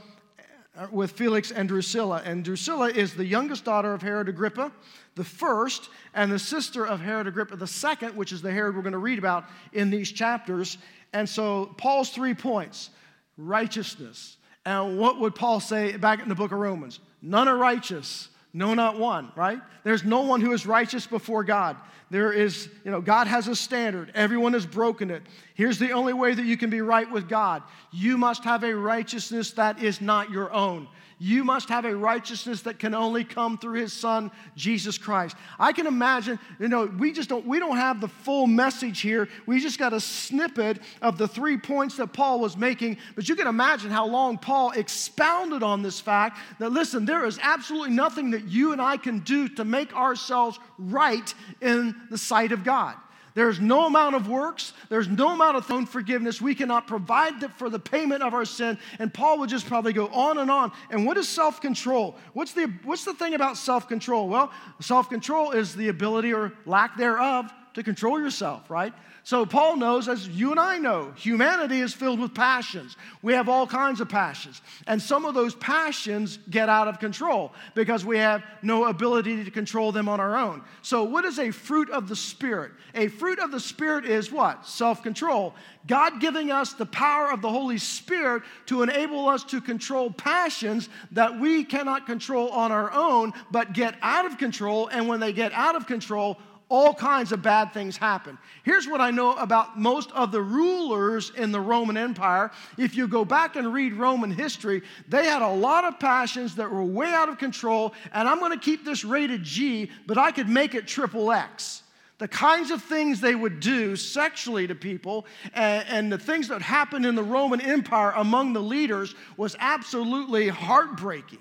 [0.77, 2.23] Uh, with Felix and Drusilla.
[2.25, 4.71] And Drusilla is the youngest daughter of Herod Agrippa,
[5.17, 8.83] the first, and the sister of Herod Agrippa the second, which is the Herod we're
[8.83, 10.79] going to read about in these chapters.
[11.13, 12.91] And so, Paul's three points
[13.37, 14.37] righteousness.
[14.65, 17.01] And what would Paul say back in the book of Romans?
[17.21, 19.61] None are righteous, no, not one, right?
[19.85, 21.77] There's no one who is righteous before God.
[22.11, 24.11] There is, you know, God has a standard.
[24.15, 25.23] Everyone has broken it.
[25.55, 28.75] Here's the only way that you can be right with God you must have a
[28.75, 30.89] righteousness that is not your own
[31.23, 35.37] you must have a righteousness that can only come through his son jesus christ.
[35.59, 39.29] I can imagine you know we just don't we don't have the full message here.
[39.47, 43.37] We just got a snippet of the three points that paul was making but you
[43.37, 48.31] can imagine how long paul expounded on this fact that listen there is absolutely nothing
[48.31, 52.97] that you and i can do to make ourselves right in the sight of god
[53.41, 56.43] there's no amount of works, there's no amount of own forgiveness.
[56.43, 58.77] We cannot provide for the payment of our sin.
[58.99, 60.73] And Paul would just probably go on and on.
[60.91, 62.19] And what is self control?
[62.35, 64.29] What's the, what's the thing about self control?
[64.29, 68.93] Well, self control is the ability or lack thereof to control yourself, right?
[69.31, 72.97] So Paul knows, as you and I know, humanity is filled with passions.
[73.23, 74.61] We have all kinds of passions.
[74.89, 79.51] And some of those passions get out of control because we have no ability to
[79.53, 80.65] control them on our own.
[80.83, 82.73] So, what is a fruit of the Spirit?
[82.97, 84.67] A fruit of the Spirit is what?
[84.67, 85.55] Self control.
[85.87, 90.89] God giving us the power of the Holy Spirit to enable us to control passions
[91.13, 94.89] that we cannot control on our own, but get out of control.
[94.89, 96.37] And when they get out of control,
[96.71, 98.39] all kinds of bad things happen.
[98.63, 102.53] Here's what I know about most of the rulers in the Roman Empire.
[102.79, 106.71] If you go back and read Roman history, they had a lot of passions that
[106.71, 110.31] were way out of control, and I'm going to keep this rated G, but I
[110.31, 111.83] could make it triple X.
[112.19, 116.63] The kinds of things they would do sexually to people and, and the things that
[116.63, 121.39] happened in the Roman Empire among the leaders was absolutely heartbreaking.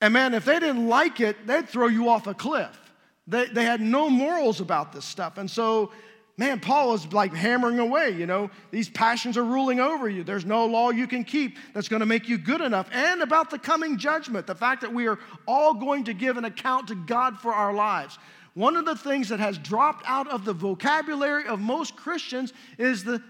[0.00, 2.89] And man, if they didn't like it, they'd throw you off a cliff.
[3.30, 5.38] They, they had no morals about this stuff.
[5.38, 5.92] And so,
[6.36, 10.24] man, Paul is like hammering away, you know, these passions are ruling over you.
[10.24, 12.88] There's no law you can keep that's going to make you good enough.
[12.92, 16.44] And about the coming judgment, the fact that we are all going to give an
[16.44, 18.18] account to God for our lives.
[18.54, 23.04] One of the things that has dropped out of the vocabulary of most Christians is
[23.04, 23.22] the,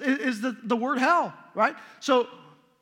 [0.00, 1.74] is the, the word hell, right?
[2.00, 2.28] So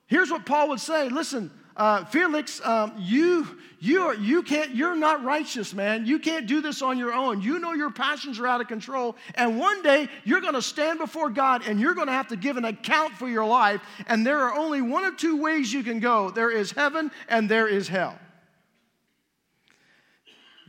[0.09, 3.47] here's what Paul would say listen, uh, Felix, um, you,
[3.81, 6.07] you, are, you can't, you're not righteous, man.
[6.07, 7.43] You can't do this on your own.
[7.43, 9.15] You know your passions are out of control.
[9.35, 12.37] And one day you're going to stand before God and you're going to have to
[12.37, 13.83] give an account for your life.
[14.07, 17.49] And there are only one of two ways you can go there is heaven and
[17.49, 18.19] there is hell.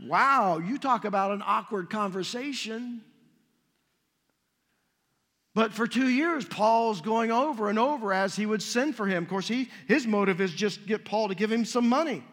[0.05, 3.01] Wow, you talk about an awkward conversation.
[5.57, 9.23] But for two years, Paul's going over and over as he would send for him.
[9.23, 12.23] Of course, he, his motive is just get Paul to give him some money.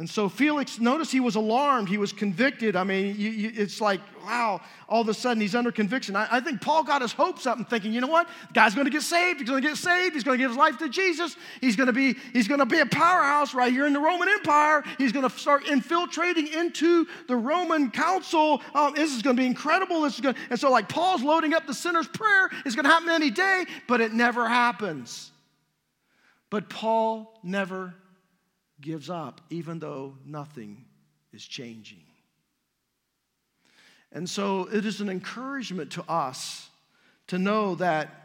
[0.00, 1.86] And so Felix, notice he was alarmed.
[1.86, 2.74] He was convicted.
[2.74, 6.16] I mean, you, you, it's like, wow, all of a sudden he's under conviction.
[6.16, 8.26] I, I, think Paul got his hopes up and thinking, you know what?
[8.48, 9.40] The guy's going to get saved.
[9.40, 10.14] He's going to get saved.
[10.14, 11.36] He's going to give his life to Jesus.
[11.60, 14.30] He's going to be, he's going to be a powerhouse right here in the Roman
[14.30, 14.82] Empire.
[14.96, 18.62] He's going to start infiltrating into the Roman council.
[18.74, 20.00] Um, this is going to be incredible.
[20.00, 22.48] This is going and so like Paul's loading up the sinner's prayer.
[22.64, 25.30] It's going to happen any day, but it never happens.
[26.48, 27.92] But Paul never
[28.80, 30.84] gives up, even though nothing
[31.32, 32.04] is changing.
[34.12, 36.68] And so it is an encouragement to us
[37.28, 38.19] to know that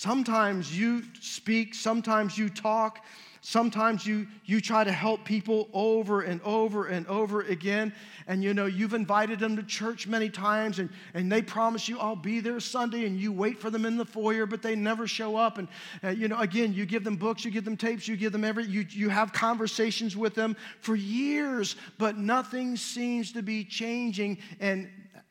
[0.00, 3.04] sometimes you speak, sometimes you talk,
[3.42, 7.94] Sometimes you, you try to help people over and over and over again.
[8.26, 11.98] And you know, you've invited them to church many times and, and they promise you,
[11.98, 13.06] I'll be there Sunday.
[13.06, 15.56] And you wait for them in the foyer, but they never show up.
[15.56, 15.68] And,
[16.04, 18.44] uh, you know, again, you give them books, you give them tapes, you give them
[18.44, 24.36] every, you, you have conversations with them for years, but nothing seems to be changing.
[24.60, 24.90] And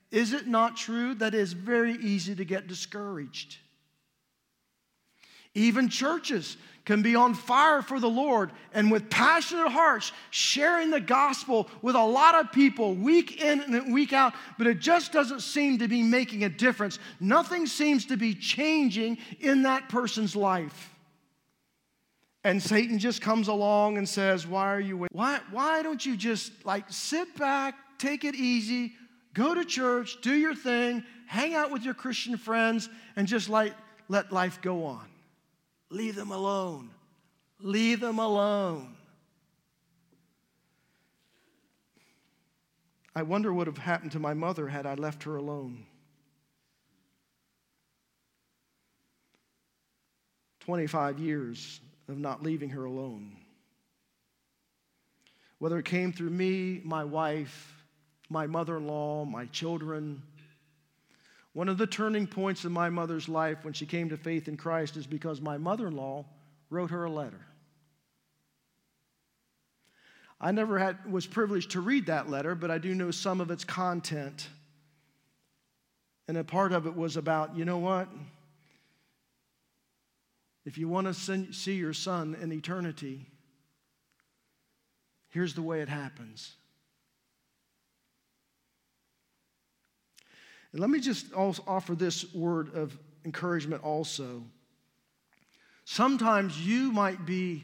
[0.10, 3.58] is it not true that it's very easy to get discouraged?
[5.56, 11.00] Even churches can be on fire for the Lord and with passionate hearts sharing the
[11.00, 15.42] gospel with a lot of people week in and week out, but it just doesn't
[15.42, 16.98] seem to be making a difference.
[17.20, 20.96] Nothing seems to be changing in that person's life.
[22.44, 25.16] And Satan just comes along and says, Why are you waiting?
[25.18, 28.94] Why, why don't you just like sit back, take it easy,
[29.34, 33.74] go to church, do your thing, hang out with your Christian friends, and just like
[34.08, 35.06] let life go on?
[35.90, 36.90] Leave them alone.
[37.60, 38.96] Leave them alone.
[43.16, 45.86] I wonder what would have happened to my mother had I left her alone.
[50.62, 53.36] 25 years of not leaving her alone.
[55.58, 57.84] Whether it came through me, my wife,
[58.30, 60.22] my mother in law, my children,
[61.54, 64.58] one of the turning points in my mother's life when she came to faith in
[64.58, 66.26] Christ is because my mother in law
[66.70, 67.46] wrote her a letter.
[70.40, 73.52] I never had, was privileged to read that letter, but I do know some of
[73.52, 74.48] its content.
[76.28, 78.08] And a part of it was about, you know what?
[80.66, 83.26] If you want to see your son in eternity,
[85.30, 86.54] here's the way it happens.
[90.72, 94.44] And let me just offer this word of encouragement also.
[95.86, 97.64] Sometimes you might be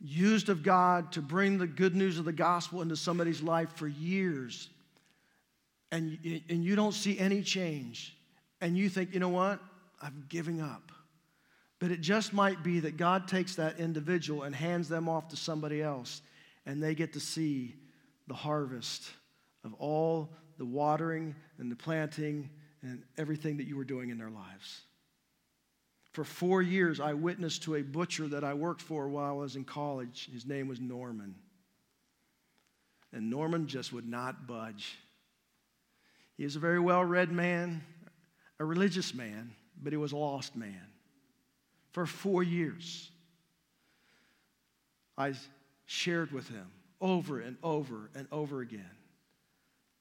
[0.00, 3.88] used of God to bring the good news of the gospel into somebody's life for
[3.88, 4.68] years,
[5.90, 6.18] and,
[6.48, 8.16] and you don't see any change.
[8.60, 9.60] And you think, you know what?
[10.02, 10.90] I'm giving up.
[11.78, 15.36] But it just might be that God takes that individual and hands them off to
[15.36, 16.22] somebody else,
[16.66, 17.76] and they get to see
[18.26, 19.10] the harvest
[19.64, 22.50] of all the watering and the planting
[22.82, 24.82] and everything that you were doing in their lives.
[26.12, 29.56] For four years, I witnessed to a butcher that I worked for while I was
[29.56, 30.28] in college.
[30.32, 31.36] His name was Norman.
[33.12, 34.98] And Norman just would not budge.
[36.36, 37.82] He was a very well read man,
[38.58, 40.86] a religious man, but he was a lost man.
[41.92, 43.10] For four years,
[45.16, 45.34] I
[45.86, 46.66] shared with him
[47.00, 48.97] over and over and over again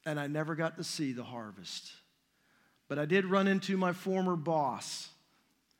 [0.07, 1.91] and I never got to see the harvest.
[2.87, 5.09] But I did run into my former boss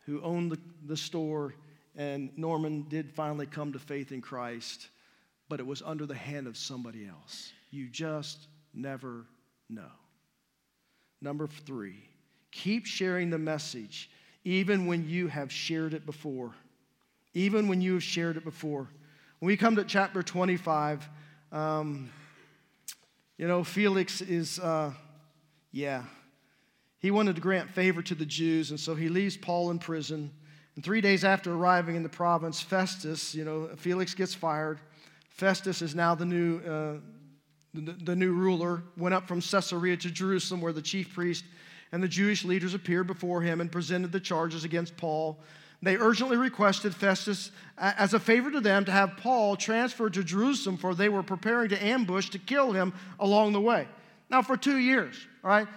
[0.06, 1.56] who owned the, the store,
[1.96, 4.90] and Norman did finally come to faith in Christ,
[5.48, 7.54] but it was under the hand of somebody else.
[7.72, 9.26] You just never
[9.70, 9.92] know.
[11.22, 12.04] Number three,
[12.52, 14.10] keep sharing the message
[14.44, 16.54] even when you have shared it before.
[17.34, 18.90] Even when you have shared it before.
[19.40, 21.08] When we come to chapter 25,
[21.54, 22.10] um,
[23.38, 24.92] you know, Felix is, uh,
[25.72, 26.04] yeah,
[27.00, 30.32] he wanted to grant favor to the Jews, and so he leaves Paul in prison.
[30.76, 34.80] And three days after arriving in the province, Festus, you know, Felix gets fired.
[35.30, 36.98] Festus is now the new, uh,
[37.76, 41.46] the, the new ruler, went up from Caesarea to Jerusalem, where the chief priest
[41.92, 45.40] and the Jewish leaders appeared before him and presented the charges against Paul.
[45.82, 50.78] They urgently requested Festus, as a favor to them, to have Paul transferred to Jerusalem,
[50.78, 53.88] for they were preparing to ambush to kill him along the way.
[54.30, 55.68] Now, for two years, all right,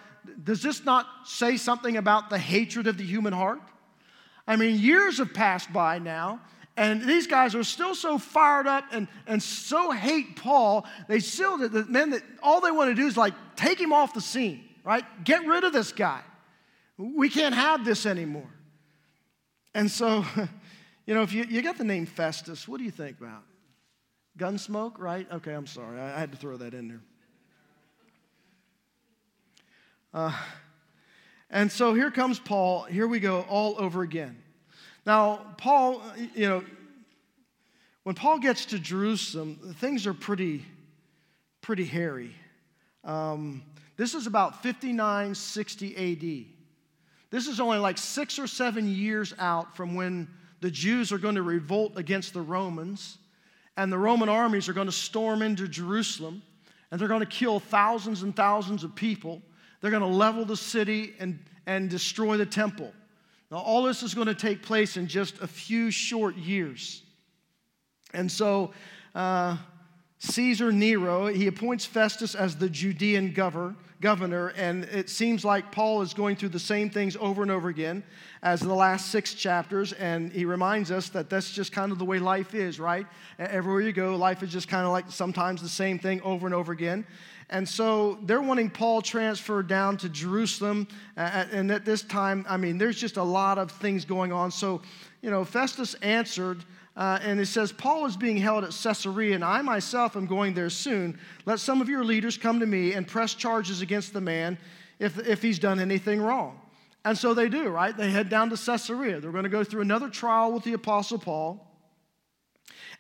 [0.43, 3.61] does this not say something about the hatred of the human heart?
[4.47, 6.41] I mean, years have passed by now,
[6.77, 11.59] and these guys are still so fired up and, and so hate Paul, they still,
[11.59, 14.65] the men that all they want to do is like take him off the scene,
[14.83, 15.05] right?
[15.25, 16.23] Get rid of this guy.
[16.97, 18.49] We can't have this anymore.
[19.74, 20.24] And so,
[21.06, 23.42] you know, if you, you got the name Festus, what do you think about?
[24.38, 25.26] Gunsmoke, right?
[25.30, 26.00] Okay, I'm sorry.
[26.00, 27.00] I, I had to throw that in there.
[30.12, 30.37] Uh,
[31.50, 32.85] and so here comes Paul.
[32.85, 34.37] Here we go all over again.
[35.06, 36.02] Now, Paul,
[36.35, 36.64] you know,
[38.02, 40.64] when Paul gets to Jerusalem, things are pretty,
[41.61, 42.35] pretty hairy.
[43.04, 43.62] Um,
[43.96, 46.60] this is about 59, 60 AD.
[47.31, 50.29] This is only like six or seven years out from when
[50.61, 53.19] the Jews are going to revolt against the Romans,
[53.77, 56.43] and the Roman armies are going to storm into Jerusalem,
[56.90, 59.40] and they're going to kill thousands and thousands of people.
[59.81, 62.93] They're going to level the city and, and destroy the temple.
[63.51, 67.03] Now, all this is going to take place in just a few short years.
[68.12, 68.73] And so,
[69.14, 69.57] uh,
[70.19, 76.01] Caesar Nero, he appoints Festus as the Judean governor, governor, and it seems like Paul
[76.01, 78.03] is going through the same things over and over again
[78.43, 82.05] as the last six chapters, and he reminds us that that's just kind of the
[82.05, 83.07] way life is, right?
[83.39, 86.55] Everywhere you go, life is just kind of like sometimes the same thing over and
[86.55, 87.05] over again.
[87.51, 90.87] And so they're wanting Paul transferred down to Jerusalem.
[91.17, 94.53] And at this time, I mean, there's just a lot of things going on.
[94.53, 94.83] So,
[95.21, 96.65] you know, Festus answered.
[96.97, 100.55] Uh, and it says, Paul is being held at Caesarea, and I myself am going
[100.55, 101.19] there soon.
[101.47, 104.59] Let some of your leaders come to me and press charges against the man
[104.99, 106.61] if, if he's done anything wrong.
[107.05, 107.97] And so they do, right?
[107.97, 109.21] They head down to Caesarea.
[109.21, 111.67] They're going to go through another trial with the Apostle Paul.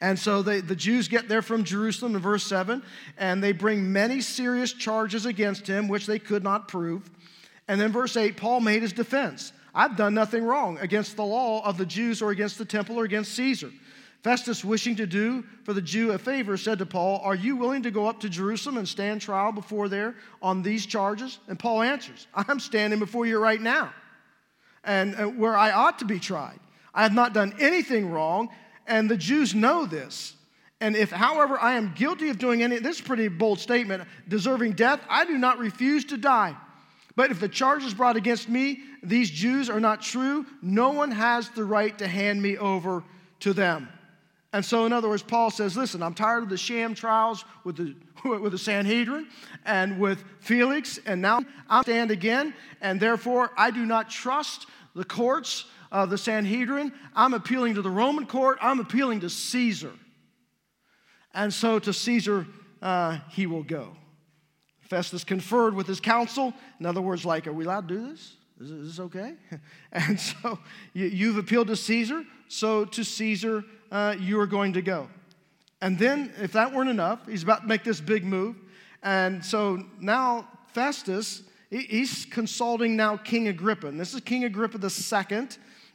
[0.00, 2.82] And so they, the Jews get there from Jerusalem in verse 7,
[3.18, 7.10] and they bring many serious charges against him, which they could not prove.
[7.68, 11.64] And then verse 8, Paul made his defense I've done nothing wrong against the law
[11.64, 13.70] of the Jews or against the temple or against Caesar.
[14.22, 17.82] Festus, wishing to do for the Jew a favor, said to Paul, Are you willing
[17.84, 21.38] to go up to Jerusalem and stand trial before there on these charges?
[21.48, 23.94] And Paul answers, I'm standing before you right now,
[24.84, 26.60] and uh, where I ought to be tried.
[26.92, 28.50] I have not done anything wrong,
[28.86, 30.34] and the Jews know this.
[30.82, 34.72] And if, however, I am guilty of doing any, this is pretty bold statement, deserving
[34.72, 36.56] death, I do not refuse to die.
[37.20, 41.50] But if the charges brought against me, these Jews are not true, no one has
[41.50, 43.04] the right to hand me over
[43.40, 43.90] to them.
[44.54, 47.76] And so, in other words, Paul says, Listen, I'm tired of the sham trials with
[47.76, 47.94] the,
[48.38, 49.28] with the Sanhedrin
[49.66, 54.64] and with Felix, and now I stand again, and therefore I do not trust
[54.94, 56.90] the courts of the Sanhedrin.
[57.14, 59.92] I'm appealing to the Roman court, I'm appealing to Caesar.
[61.34, 62.46] And so, to Caesar,
[62.80, 63.94] uh, he will go.
[64.90, 66.52] Festus conferred with his council.
[66.80, 68.34] In other words, like, are we allowed to do this?
[68.60, 69.34] Is, is this okay?
[69.92, 70.58] and so,
[70.92, 75.08] you, you've appealed to Caesar, so to Caesar uh, you are going to go.
[75.80, 78.56] And then, if that weren't enough, he's about to make this big move.
[79.04, 83.86] And so now Festus, he's consulting now King Agrippa.
[83.86, 85.48] And this is King Agrippa II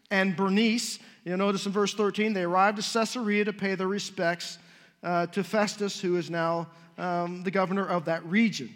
[0.09, 0.99] and Bernice.
[1.25, 4.57] You'll notice in verse 13, they arrived at Caesarea to pay their respects
[5.03, 8.73] uh, to Festus, who is now um, the governor of that region.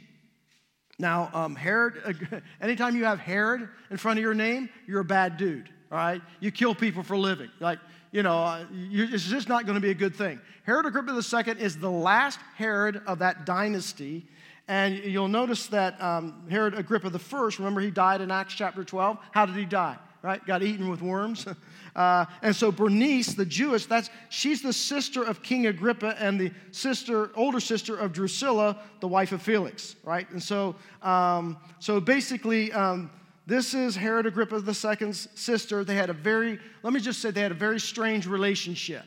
[1.00, 5.38] Now, um, Herod, anytime you have Herod in front of your name, you're a bad
[5.38, 6.22] dude, all right?
[6.42, 7.50] You kill people for living.
[7.62, 7.80] Like,
[8.12, 10.42] you know, uh, it's just not going to be a good thing.
[10.64, 14.28] Herod Agrippa II is the last Herod of that dynasty.
[14.68, 19.18] And you'll notice that um, Herod Agrippa I, remember he died in Acts chapter 12?
[19.32, 19.98] How did he die?
[20.22, 20.46] Right?
[20.46, 21.48] Got eaten with worms.
[21.96, 26.52] uh, and so Bernice, the Jewess, that's, she's the sister of King Agrippa and the
[26.72, 30.30] sister, older sister of Drusilla, the wife of Felix, right?
[30.32, 33.10] And so, um, so basically, um,
[33.48, 35.84] this is Herod Agrippa II's sister.
[35.84, 39.06] They had a very, let me just say, they had a very strange relationship.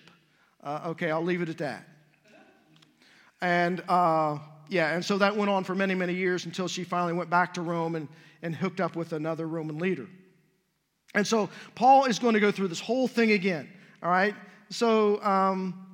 [0.65, 1.87] Uh, okay, I'll leave it at that.
[3.41, 4.39] And uh,
[4.69, 7.55] yeah, and so that went on for many, many years until she finally went back
[7.55, 8.09] to Rome and,
[8.41, 10.09] and hooked up with another Roman leader.
[11.15, 13.69] And so Paul is going to go through this whole thing again,
[14.03, 14.35] all right?
[14.71, 15.93] So, um,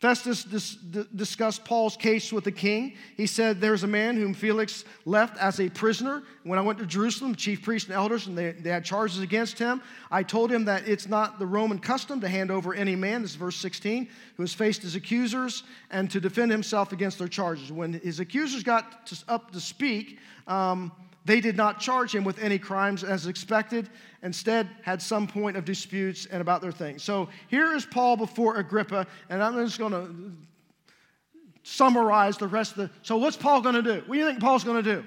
[0.00, 2.94] Festus dis- discussed Paul's case with the king.
[3.16, 6.22] He said, There's a man whom Felix left as a prisoner.
[6.44, 9.58] When I went to Jerusalem, chief priests and elders, and they, they had charges against
[9.58, 13.22] him, I told him that it's not the Roman custom to hand over any man,
[13.22, 17.26] this is verse 16, who has faced his accusers and to defend himself against their
[17.26, 17.72] charges.
[17.72, 20.92] When his accusers got to, up to speak, um,
[21.28, 23.90] they did not charge him with any crimes as expected,
[24.22, 27.02] instead, had some point of disputes and about their things.
[27.02, 30.32] So here is Paul before Agrippa, and I'm just going to
[31.62, 32.90] summarize the rest of the.
[33.02, 34.02] So, what's Paul going to do?
[34.06, 35.04] What do you think Paul's going to do?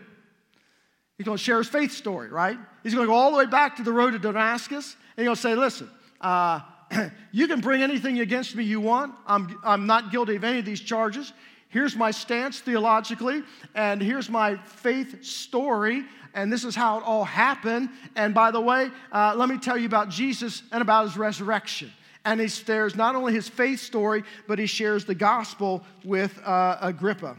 [1.17, 2.57] He's going to share his faith story, right?
[2.83, 5.25] He's going to go all the way back to the road to Damascus, and he's
[5.25, 5.89] going to say, Listen,
[6.21, 6.59] uh,
[7.31, 9.15] you can bring anything against me you want.
[9.25, 11.33] I'm, I'm not guilty of any of these charges.
[11.71, 13.43] Here's my stance theologically,
[13.75, 16.03] and here's my faith story,
[16.33, 17.89] and this is how it all happened.
[18.17, 21.89] And by the way, uh, let me tell you about Jesus and about his resurrection.
[22.25, 26.77] And he shares not only his faith story, but he shares the gospel with uh,
[26.81, 27.37] Agrippa.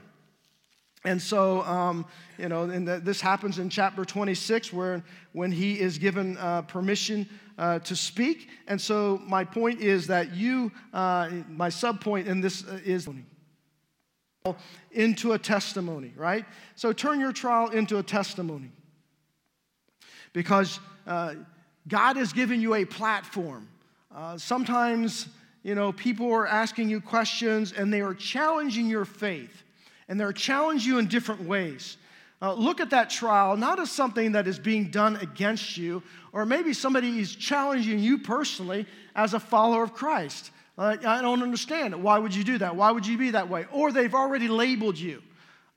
[1.04, 2.06] And so, um,
[2.38, 6.62] you know, and the, this happens in chapter 26, where when he is given uh,
[6.62, 7.28] permission
[7.58, 8.48] uh, to speak.
[8.66, 13.08] And so, my point is that you, uh, my sub point in this uh, is
[14.90, 16.44] into a testimony, right?
[16.74, 18.70] So turn your trial into a testimony
[20.32, 21.34] because uh,
[21.88, 23.68] God has given you a platform.
[24.14, 25.28] Uh, sometimes,
[25.62, 29.62] you know, people are asking you questions and they are challenging your faith
[30.08, 31.96] and they're challenging you in different ways.
[32.40, 36.44] Uh, look at that trial not as something that is being done against you, or
[36.44, 40.50] maybe somebody is challenging you personally as a follower of Christ.
[40.82, 42.00] Uh, I don't understand it.
[42.00, 42.74] Why would you do that?
[42.74, 43.66] Why would you be that way?
[43.70, 45.22] Or they've already labeled you.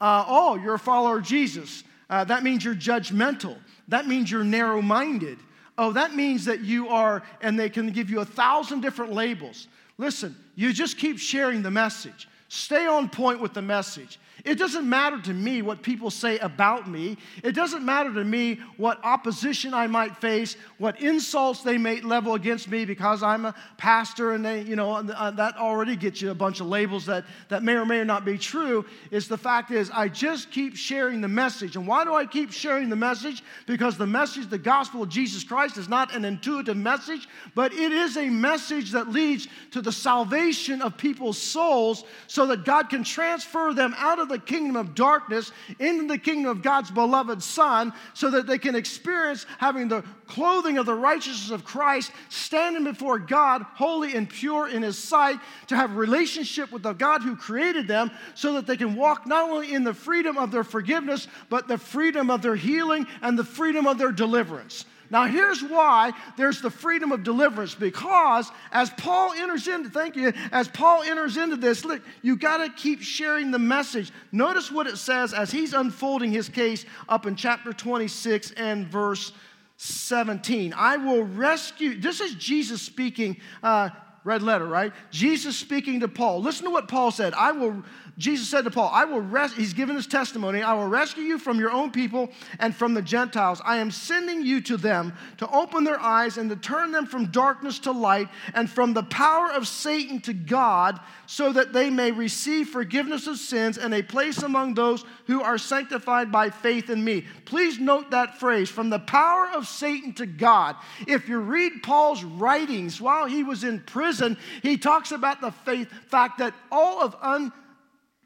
[0.01, 1.83] Uh, oh, you're a follower of Jesus.
[2.09, 3.55] Uh, that means you're judgmental.
[3.87, 5.37] That means you're narrow minded.
[5.77, 9.67] Oh, that means that you are, and they can give you a thousand different labels.
[9.99, 12.27] Listen, you just keep sharing the message.
[12.47, 14.19] Stay on point with the message.
[14.45, 17.17] It doesn't matter to me what people say about me.
[17.43, 22.35] It doesn't matter to me what opposition I might face, what insults they may level
[22.35, 26.29] against me because I'm a pastor and they, you know, uh, that already gets you
[26.29, 28.85] a bunch of labels that, that may or may not be true.
[29.09, 31.75] Is the fact is, I just keep sharing the message.
[31.75, 33.43] And why do I keep sharing the message?
[33.65, 37.91] Because the message, the gospel of Jesus Christ, is not an intuitive message, but it
[37.91, 43.03] is a message that leads to the salvation of people's souls so that God can
[43.03, 47.41] transfer them out of the the kingdom of darkness into the kingdom of God's beloved
[47.41, 52.83] Son so that they can experience having the clothing of the righteousness of Christ, standing
[52.83, 57.35] before God, holy and pure in His sight, to have relationship with the God who
[57.35, 61.27] created them so that they can walk not only in the freedom of their forgiveness,
[61.49, 64.85] but the freedom of their healing and the freedom of their deliverance.
[65.09, 70.33] Now, here's why there's the freedom of deliverance because as Paul enters into, thank you,
[70.51, 74.11] as Paul enters into this, look, you got to keep sharing the message.
[74.31, 79.31] Notice what it says as he's unfolding his case up in chapter 26 and verse
[79.77, 80.73] 17.
[80.75, 83.89] I will rescue, this is Jesus speaking, uh,
[84.23, 84.91] red letter, right?
[85.11, 86.41] Jesus speaking to Paul.
[86.41, 87.33] Listen to what Paul said.
[87.33, 87.83] I will
[88.17, 91.37] Jesus said to Paul, I will rest, he's given his testimony, I will rescue you
[91.37, 93.61] from your own people and from the Gentiles.
[93.65, 97.25] I am sending you to them to open their eyes and to turn them from
[97.31, 102.11] darkness to light and from the power of Satan to God, so that they may
[102.11, 107.03] receive forgiveness of sins and a place among those who are sanctified by faith in
[107.03, 107.25] me.
[107.43, 110.77] Please note that phrase, from the power of Satan to God.
[111.05, 115.89] If you read Paul's writings while he was in prison, he talks about the faith,
[116.07, 117.51] fact that all of un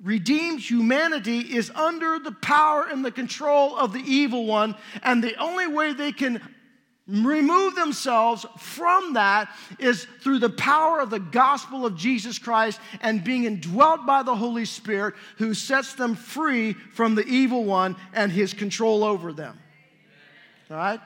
[0.02, 5.36] redeemed humanity is under the power and the control of the evil one, and the
[5.36, 6.41] only way they can
[7.10, 13.24] remove themselves from that is through the power of the gospel of Jesus Christ and
[13.24, 18.32] being indwelt by the Holy Spirit who sets them free from the evil one and
[18.32, 19.58] his control over them.
[20.70, 21.02] All right?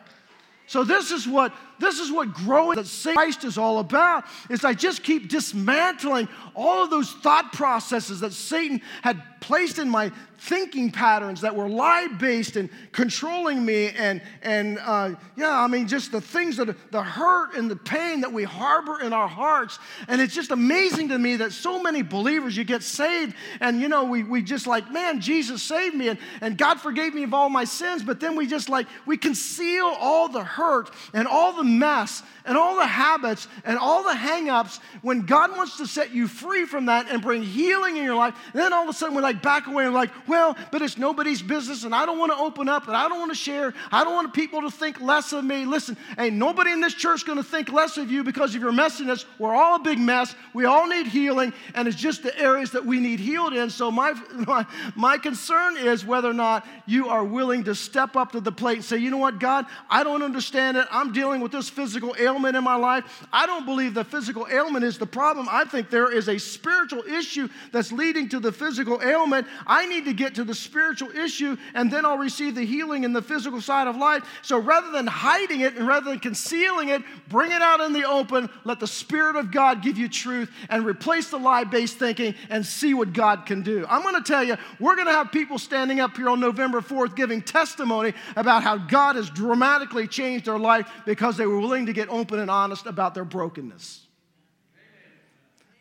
[0.68, 4.24] So this is what this is what growing that Christ is all about.
[4.50, 9.90] Is I just keep dismantling all of those thought processes that Satan had placed in
[9.90, 15.68] my thinking patterns that were lie based and controlling me, and and uh, yeah, I
[15.68, 19.28] mean just the things that the hurt and the pain that we harbor in our
[19.28, 19.80] hearts.
[20.08, 23.90] And it's just amazing to me that so many believers you get saved, and you
[23.90, 27.34] know we we just like man, Jesus saved me, and and God forgave me of
[27.34, 31.54] all my sins, but then we just like we conceal all the hurt and all
[31.54, 36.14] the mess and all the habits and all the hangups when God wants to set
[36.14, 38.36] you free from that and bring healing in your life.
[38.54, 40.98] And then all of a sudden we're like back away and like, well, but it's
[40.98, 43.74] nobody's business and I don't want to open up and I don't want to share.
[43.92, 45.66] I don't want people to think less of me.
[45.66, 48.72] Listen, ain't nobody in this church going to think less of you because of your
[48.72, 49.26] messiness.
[49.40, 50.36] We're all a big mess.
[50.54, 53.70] We all need healing and it's just the areas that we need healed in.
[53.70, 54.14] So my,
[54.48, 54.66] my,
[54.96, 58.78] my concern is whether or not you are willing to step up to the plate
[58.78, 60.88] and say, you know what, God, I don't understand it.
[60.92, 63.26] I'm dealing with this physical ailment in my life.
[63.32, 65.48] I don't believe the physical ailment is the problem.
[65.50, 69.23] I think there is a spiritual issue that's leading to the physical ailment.
[69.68, 73.14] I need to get to the spiritual issue and then I'll receive the healing in
[73.14, 74.24] the physical side of life.
[74.42, 78.04] So rather than hiding it and rather than concealing it, bring it out in the
[78.04, 78.50] open.
[78.64, 82.66] Let the Spirit of God give you truth and replace the lie based thinking and
[82.66, 83.86] see what God can do.
[83.90, 86.82] I'm going to tell you, we're going to have people standing up here on November
[86.82, 91.86] 4th giving testimony about how God has dramatically changed their life because they were willing
[91.86, 94.02] to get open and honest about their brokenness.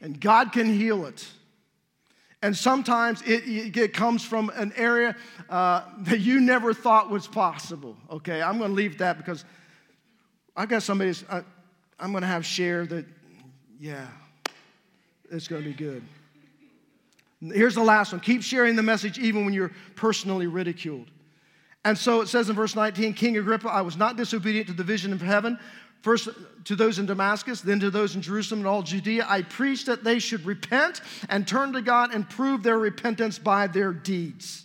[0.01, 1.27] And God can heal it.
[2.43, 5.17] And sometimes it, it comes from an area
[5.49, 7.97] uh, that you never thought was possible.
[8.11, 9.45] Okay, I'm going to leave that because
[10.57, 11.43] I've got somebody uh,
[12.03, 13.07] I'm going to have share that,
[13.79, 14.09] yeah,
[15.31, 16.03] it's going to be good.
[17.41, 21.11] Here's the last one keep sharing the message even when you're personally ridiculed.
[21.85, 24.85] And so it says in verse 19 King Agrippa, I was not disobedient to the
[24.85, 25.59] vision of heaven.
[26.03, 26.29] First
[26.65, 30.03] to those in Damascus, then to those in Jerusalem and all Judea, I preached that
[30.03, 34.65] they should repent and turn to God and prove their repentance by their deeds.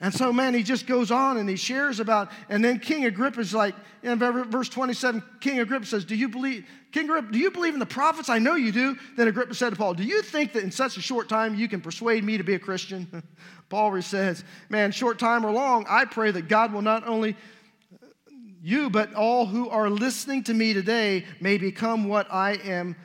[0.00, 3.40] And so, man, he just goes on and he shares about, and then King Agrippa
[3.40, 7.50] is like, in verse 27, King Agrippa says, Do you believe, King Agrippa, do you
[7.50, 8.28] believe in the prophets?
[8.28, 8.96] I know you do.
[9.16, 11.68] Then Agrippa said to Paul, Do you think that in such a short time you
[11.68, 13.24] can persuade me to be a Christian?
[13.68, 17.36] Paul says, Man, short time or long, I pray that God will not only
[18.68, 22.96] you, but all who are listening to me today may become what I am,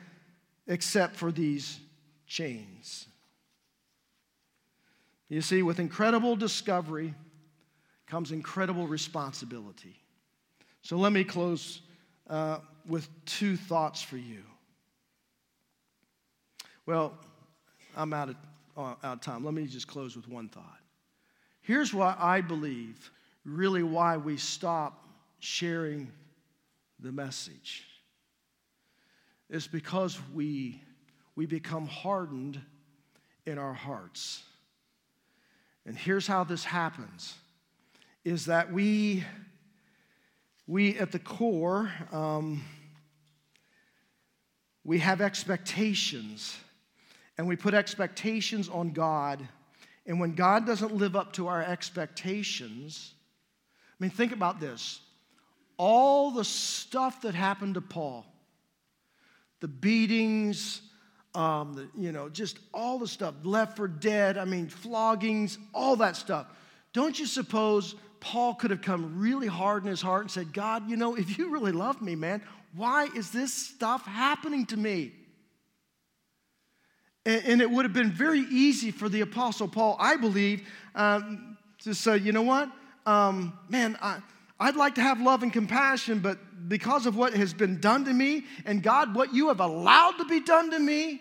[0.66, 1.80] except for these
[2.26, 3.06] chains.
[5.28, 7.14] You see, with incredible discovery
[8.06, 9.96] comes incredible responsibility.
[10.82, 11.80] So let me close
[12.28, 14.42] uh, with two thoughts for you.
[16.86, 17.14] Well,
[17.96, 18.36] I'm out of
[18.76, 19.44] out of time.
[19.44, 20.80] Let me just close with one thought.
[21.62, 23.10] Here's what I believe
[23.44, 25.03] really why we stop
[25.38, 26.10] sharing
[27.00, 27.86] the message.
[29.50, 30.80] It's because we,
[31.36, 32.60] we become hardened
[33.46, 34.42] in our hearts.
[35.86, 37.34] And here's how this happens
[38.24, 39.22] is that we,
[40.66, 42.64] we at the core, um,
[44.82, 46.56] we have expectations,
[47.36, 49.46] and we put expectations on God.
[50.06, 53.12] And when God doesn't live up to our expectations,
[53.90, 55.00] I mean, think about this.
[55.76, 58.26] All the stuff that happened to Paul,
[59.60, 60.82] the beatings,
[61.34, 65.96] um, the, you know, just all the stuff, left for dead, I mean, floggings, all
[65.96, 66.46] that stuff.
[66.92, 70.88] Don't you suppose Paul could have come really hard in his heart and said, God,
[70.88, 72.40] you know, if you really love me, man,
[72.74, 75.12] why is this stuff happening to me?
[77.26, 81.56] And, and it would have been very easy for the Apostle Paul, I believe, um,
[81.80, 82.70] to say, you know what?
[83.06, 84.18] Um, man, I,
[84.64, 86.38] I'd like to have love and compassion, but
[86.70, 90.24] because of what has been done to me, and God, what you have allowed to
[90.24, 91.20] be done to me,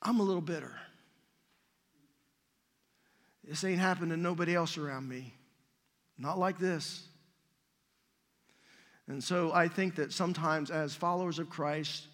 [0.00, 0.72] I'm a little bitter.
[3.42, 5.34] This ain't happened to nobody else around me.
[6.18, 7.02] Not like this.
[9.08, 12.06] And so I think that sometimes, as followers of Christ,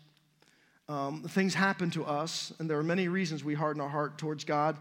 [0.89, 4.45] um, things happen to us, and there are many reasons we harden our heart towards
[4.45, 4.79] God.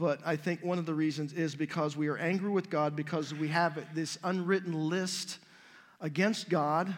[0.00, 3.34] But I think one of the reasons is because we are angry with God, because
[3.34, 5.40] we have this unwritten list
[6.00, 6.94] against God,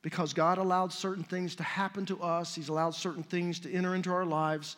[0.00, 2.54] because God allowed certain things to happen to us.
[2.54, 4.76] He's allowed certain things to enter into our lives,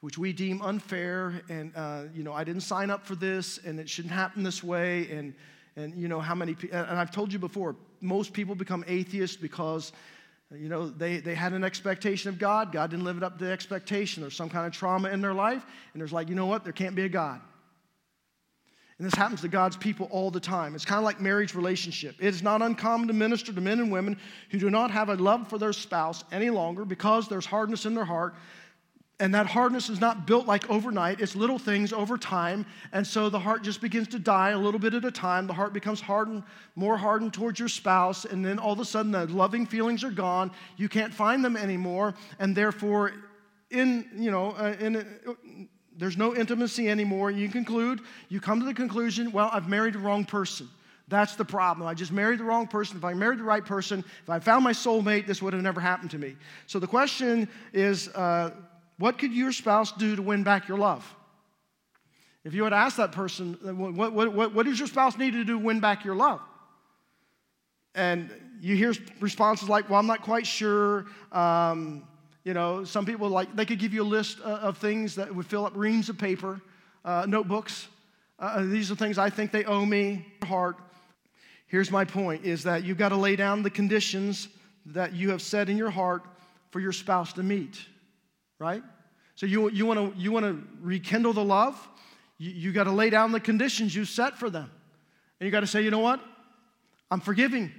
[0.00, 1.42] which we deem unfair.
[1.50, 4.64] And, uh, you know, I didn't sign up for this, and it shouldn't happen this
[4.64, 5.10] way.
[5.10, 5.34] And,
[5.76, 9.92] and you know, how many, and I've told you before, most people become atheists because
[10.56, 12.72] you know, they, they had an expectation of God.
[12.72, 14.20] God didn't live up to the expectation.
[14.20, 16.64] There's some kind of trauma in their life, and there's like, you know what?
[16.64, 17.40] There can't be a God.
[18.98, 20.74] And this happens to God's people all the time.
[20.74, 22.16] It's kind of like marriage relationship.
[22.18, 24.18] It is not uncommon to minister to men and women
[24.50, 27.94] who do not have a love for their spouse any longer because there's hardness in
[27.94, 28.34] their heart
[29.20, 32.64] and that hardness is not built like overnight, it's little things over time.
[32.92, 35.46] And so the heart just begins to die a little bit at a time.
[35.46, 36.42] The heart becomes hardened,
[36.74, 38.24] more hardened towards your spouse.
[38.24, 40.50] And then all of a sudden, the loving feelings are gone.
[40.78, 42.14] You can't find them anymore.
[42.38, 43.12] And therefore,
[43.70, 47.30] in, you know, uh, in, there's no intimacy anymore.
[47.30, 48.00] You conclude,
[48.30, 50.66] you come to the conclusion, well, I've married the wrong person.
[51.08, 51.86] That's the problem.
[51.86, 52.96] I just married the wrong person.
[52.96, 55.80] If I married the right person, if I found my soulmate, this would have never
[55.80, 56.36] happened to me.
[56.66, 58.52] So the question is, uh,
[59.00, 61.02] what could your spouse do to win back your love?
[62.44, 65.42] If you had asked that person, what, what, what, what does your spouse need to
[65.42, 66.40] do to win back your love?
[67.94, 68.30] And
[68.60, 71.06] you hear responses like, well, I'm not quite sure.
[71.32, 72.04] Um,
[72.44, 75.46] you know, some people like, they could give you a list of things that would
[75.46, 76.60] fill up reams of paper,
[77.02, 77.88] uh, notebooks.
[78.38, 80.76] Uh, these are things I think they owe me, heart.
[81.66, 84.48] Here's my point is that you've got to lay down the conditions
[84.86, 86.22] that you have set in your heart
[86.70, 87.78] for your spouse to meet
[88.60, 88.84] right?
[89.34, 91.88] So you, you want to you wanna rekindle the love?
[92.38, 94.70] You, you got to lay down the conditions you set for them.
[95.40, 96.20] And you got to say, you know what?
[97.10, 97.72] I'm forgiving.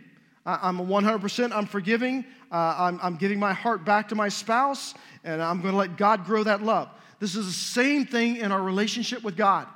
[0.45, 2.25] I'm 100%, I'm forgiving.
[2.51, 5.97] Uh, I'm, I'm giving my heart back to my spouse, and I'm going to let
[5.97, 6.89] God grow that love.
[7.19, 9.67] This is the same thing in our relationship with God,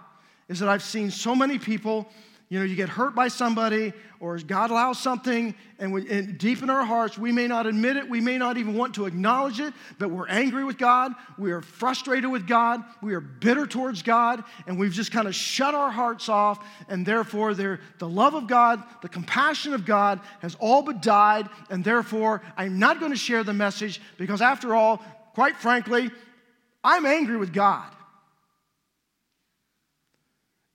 [0.50, 2.10] is that I've seen so many people
[2.48, 6.62] you know, you get hurt by somebody, or God allows something, and, we, and, deep
[6.62, 9.60] in our hearts, we may not admit it, we may not even want to acknowledge
[9.60, 14.04] it, but we're angry with God, we are frustrated with God, we are bitter towards
[14.04, 18.46] God, and we've just kind of shut our hearts off, and therefore the love of
[18.46, 23.18] God, the compassion of God has all but died, and therefore I'm not going to
[23.18, 24.98] share the message because, after all,
[25.34, 26.12] quite frankly,
[26.84, 27.92] I'm angry with God.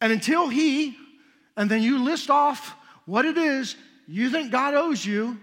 [0.01, 0.97] And until He
[1.57, 2.75] and then you list off
[3.07, 3.77] what it is
[4.11, 5.39] you think God owes you,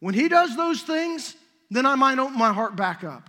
[0.00, 1.36] when He does those things,
[1.70, 3.28] then I might open my heart back up.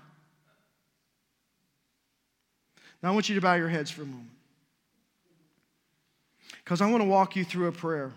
[3.03, 4.29] Now I want you to bow your heads for a moment.
[6.63, 8.13] Because I want to walk you through a prayer.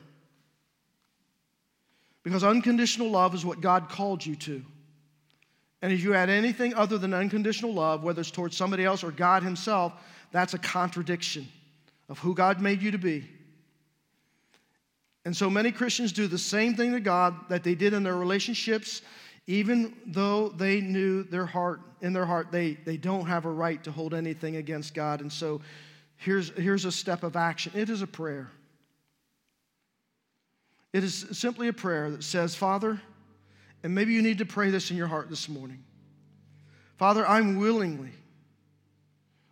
[2.23, 4.63] Because unconditional love is what God called you to.
[5.81, 9.11] And if you add anything other than unconditional love, whether it's towards somebody else or
[9.11, 9.93] God Himself,
[10.31, 11.49] that's a contradiction
[12.09, 13.29] of who God made you to be.
[15.25, 18.17] And so many Christians do the same thing to God that they did in their
[18.17, 19.03] relationships,
[19.47, 23.83] even though they knew their heart, in their heart, they, they don't have a right
[23.85, 25.21] to hold anything against God.
[25.21, 25.61] And so
[26.17, 28.51] here's, here's a step of action it is a prayer.
[30.93, 33.01] It is simply a prayer that says, Father,
[33.83, 35.83] and maybe you need to pray this in your heart this morning.
[36.99, 38.11] Father, I'm willingly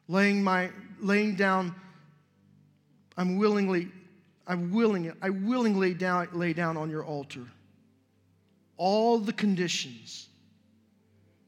[0.06, 1.74] laying my laying down
[3.16, 3.88] I'm willingly
[4.50, 7.46] I'm willing I willingly down, lay down on your altar
[8.76, 10.28] all the conditions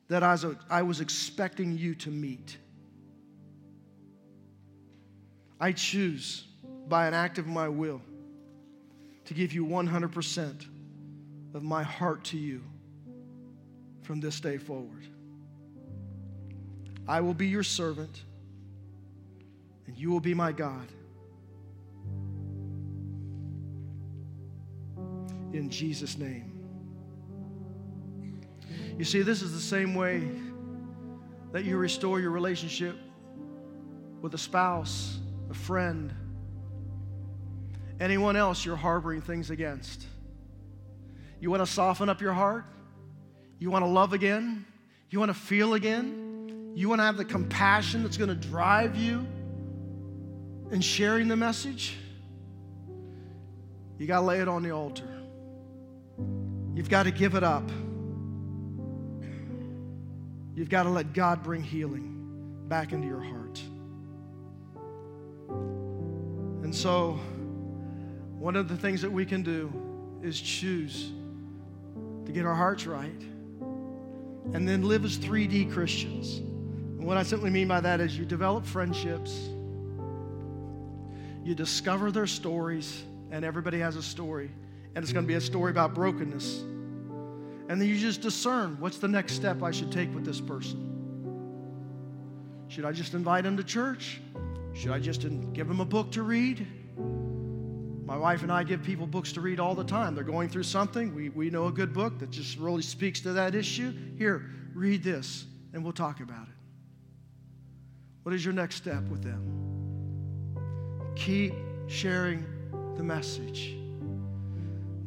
[0.09, 2.59] that I was, I was expecting you to meet.
[5.59, 6.45] I choose
[6.89, 8.03] by an act of my will
[9.25, 10.67] to give you 100%
[11.55, 12.63] of my heart to you
[14.03, 15.07] from this day forward.
[17.09, 18.23] I will be your servant,
[19.87, 20.87] and you will be my God.
[25.53, 26.53] In Jesus' name.
[28.99, 30.31] You see, this is the same way
[31.53, 32.97] that you restore your relationship
[34.21, 35.19] with a spouse,
[35.51, 36.13] a friend,
[38.01, 40.07] anyone else you're harboring things against.
[41.41, 42.65] You want to soften up your heart?
[43.59, 44.65] You want to love again?
[45.11, 46.73] You want to feel again?
[46.75, 49.27] You want to have the compassion that's going to drive you
[50.71, 51.97] in sharing the message?
[53.99, 55.22] You got to lay it on the altar.
[56.75, 57.69] You've got to give it up.
[60.55, 63.61] You've got to let God bring healing back into your heart.
[66.63, 67.19] And so,
[68.39, 69.73] one of the things that we can do
[70.23, 71.11] is choose
[72.25, 73.23] to get our hearts right
[74.55, 76.39] and then live as 3D Christians.
[76.39, 79.49] And what I simply mean by that is you develop friendships,
[81.45, 84.51] you discover their stories, and everybody has a story,
[84.95, 86.61] and it's going to be a story about brokenness.
[87.69, 90.89] And then you just discern what's the next step I should take with this person.
[92.69, 94.21] Should I just invite him to church?
[94.75, 95.23] Should I just
[95.53, 96.67] give him a book to read?
[98.05, 100.15] My wife and I give people books to read all the time.
[100.15, 101.15] They're going through something.
[101.15, 103.95] We, we know a good book that just really speaks to that issue.
[104.19, 106.55] Here, read this, and we'll talk about it.
[108.23, 109.43] What is your next step with them?
[111.17, 111.55] Keep
[111.87, 112.45] sharing
[112.97, 113.77] the message.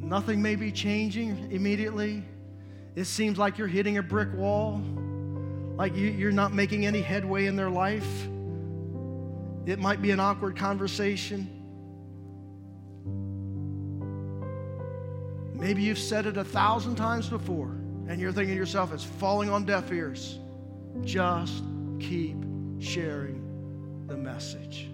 [0.05, 2.23] Nothing may be changing immediately.
[2.95, 4.79] It seems like you're hitting a brick wall,
[5.77, 8.27] like you, are not making any headway in their life.
[9.65, 11.49] It might be an awkward conversation.
[15.55, 17.71] Maybe you've said it a thousand times before,
[18.07, 20.37] and you're thinking to yourself, it's falling on deaf ears.
[21.01, 21.63] Just
[21.99, 22.37] keep
[22.77, 24.87] sharing the message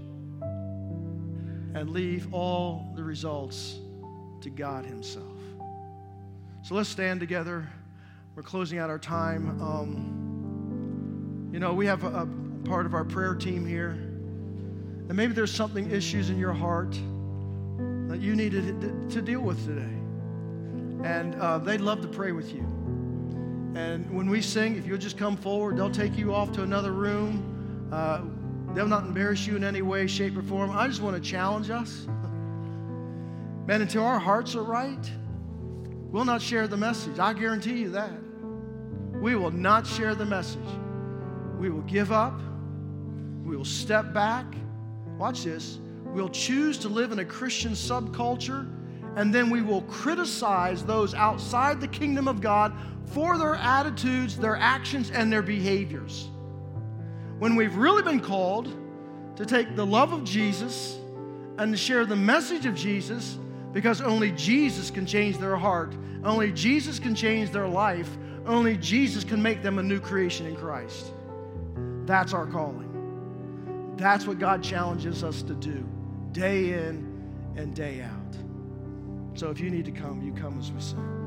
[1.74, 3.78] and leave all the results
[4.42, 5.26] to God Himself.
[6.64, 7.68] So let's stand together.
[8.36, 9.62] We're closing out our time.
[9.62, 12.28] Um, you know, we have a, a
[12.66, 16.94] part of our prayer team here, and maybe there's something issues in your heart
[18.08, 19.98] that you need to, to deal with today.
[21.04, 22.62] And uh, they'd love to pray with you.
[23.74, 26.92] And when we sing, if you'll just come forward, they'll take you off to another
[26.92, 27.90] room.
[27.92, 28.22] Uh,
[28.74, 30.72] they'll not embarrass you in any way, shape, or form.
[30.72, 32.06] I just want to challenge us.
[33.68, 35.12] Man, until our hearts are right,
[36.12, 37.20] we'll not share the message.
[37.20, 38.12] I guarantee you that.
[39.14, 40.60] We will not share the message.
[41.60, 42.42] We will give up.
[43.44, 44.46] We will step back.
[45.18, 45.80] Watch this.
[46.06, 48.68] We'll choose to live in a Christian subculture,
[49.16, 52.74] and then we will criticize those outside the kingdom of God
[53.06, 56.30] for their attitudes, their actions, and their behaviors.
[57.40, 58.76] When we've really been called
[59.36, 60.98] to take the love of Jesus
[61.58, 63.38] and to share the message of Jesus
[63.74, 65.96] because only Jesus can change their heart.
[66.24, 68.18] Only Jesus can change their life.
[68.46, 71.14] Only Jesus can make them a new creation in Christ.
[72.06, 73.94] That's our calling.
[73.98, 75.88] That's what God challenges us to do
[76.32, 78.38] day in and day out.
[79.34, 81.21] So if you need to come, you come as we sing.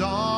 [0.00, 0.29] song.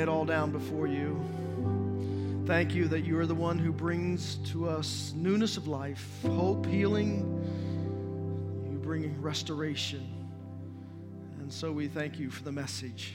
[0.00, 1.20] Lay it all down before you.
[2.46, 6.64] Thank you that you are the one who brings to us newness of life, hope,
[6.64, 7.18] healing.
[8.72, 10.26] You bring restoration.
[11.40, 13.12] And so we thank you for the message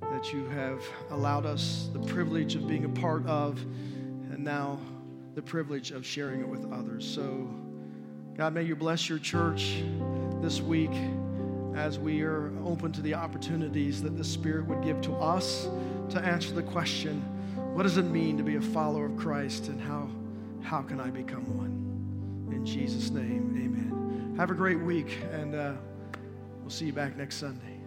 [0.00, 4.80] that you have allowed us the privilege of being a part of, and now
[5.36, 7.06] the privilege of sharing it with others.
[7.08, 7.48] So,
[8.36, 9.80] God, may you bless your church
[10.42, 10.90] this week
[11.76, 15.68] as we are open to the opportunities that the Spirit would give to us
[16.10, 17.20] to answer the question
[17.74, 20.08] what does it mean to be a follower of Christ and how,
[20.60, 22.52] how can I become one?
[22.52, 24.34] In Jesus' name, amen.
[24.36, 25.74] Have a great week, and uh,
[26.60, 27.79] we'll see you back next Sunday.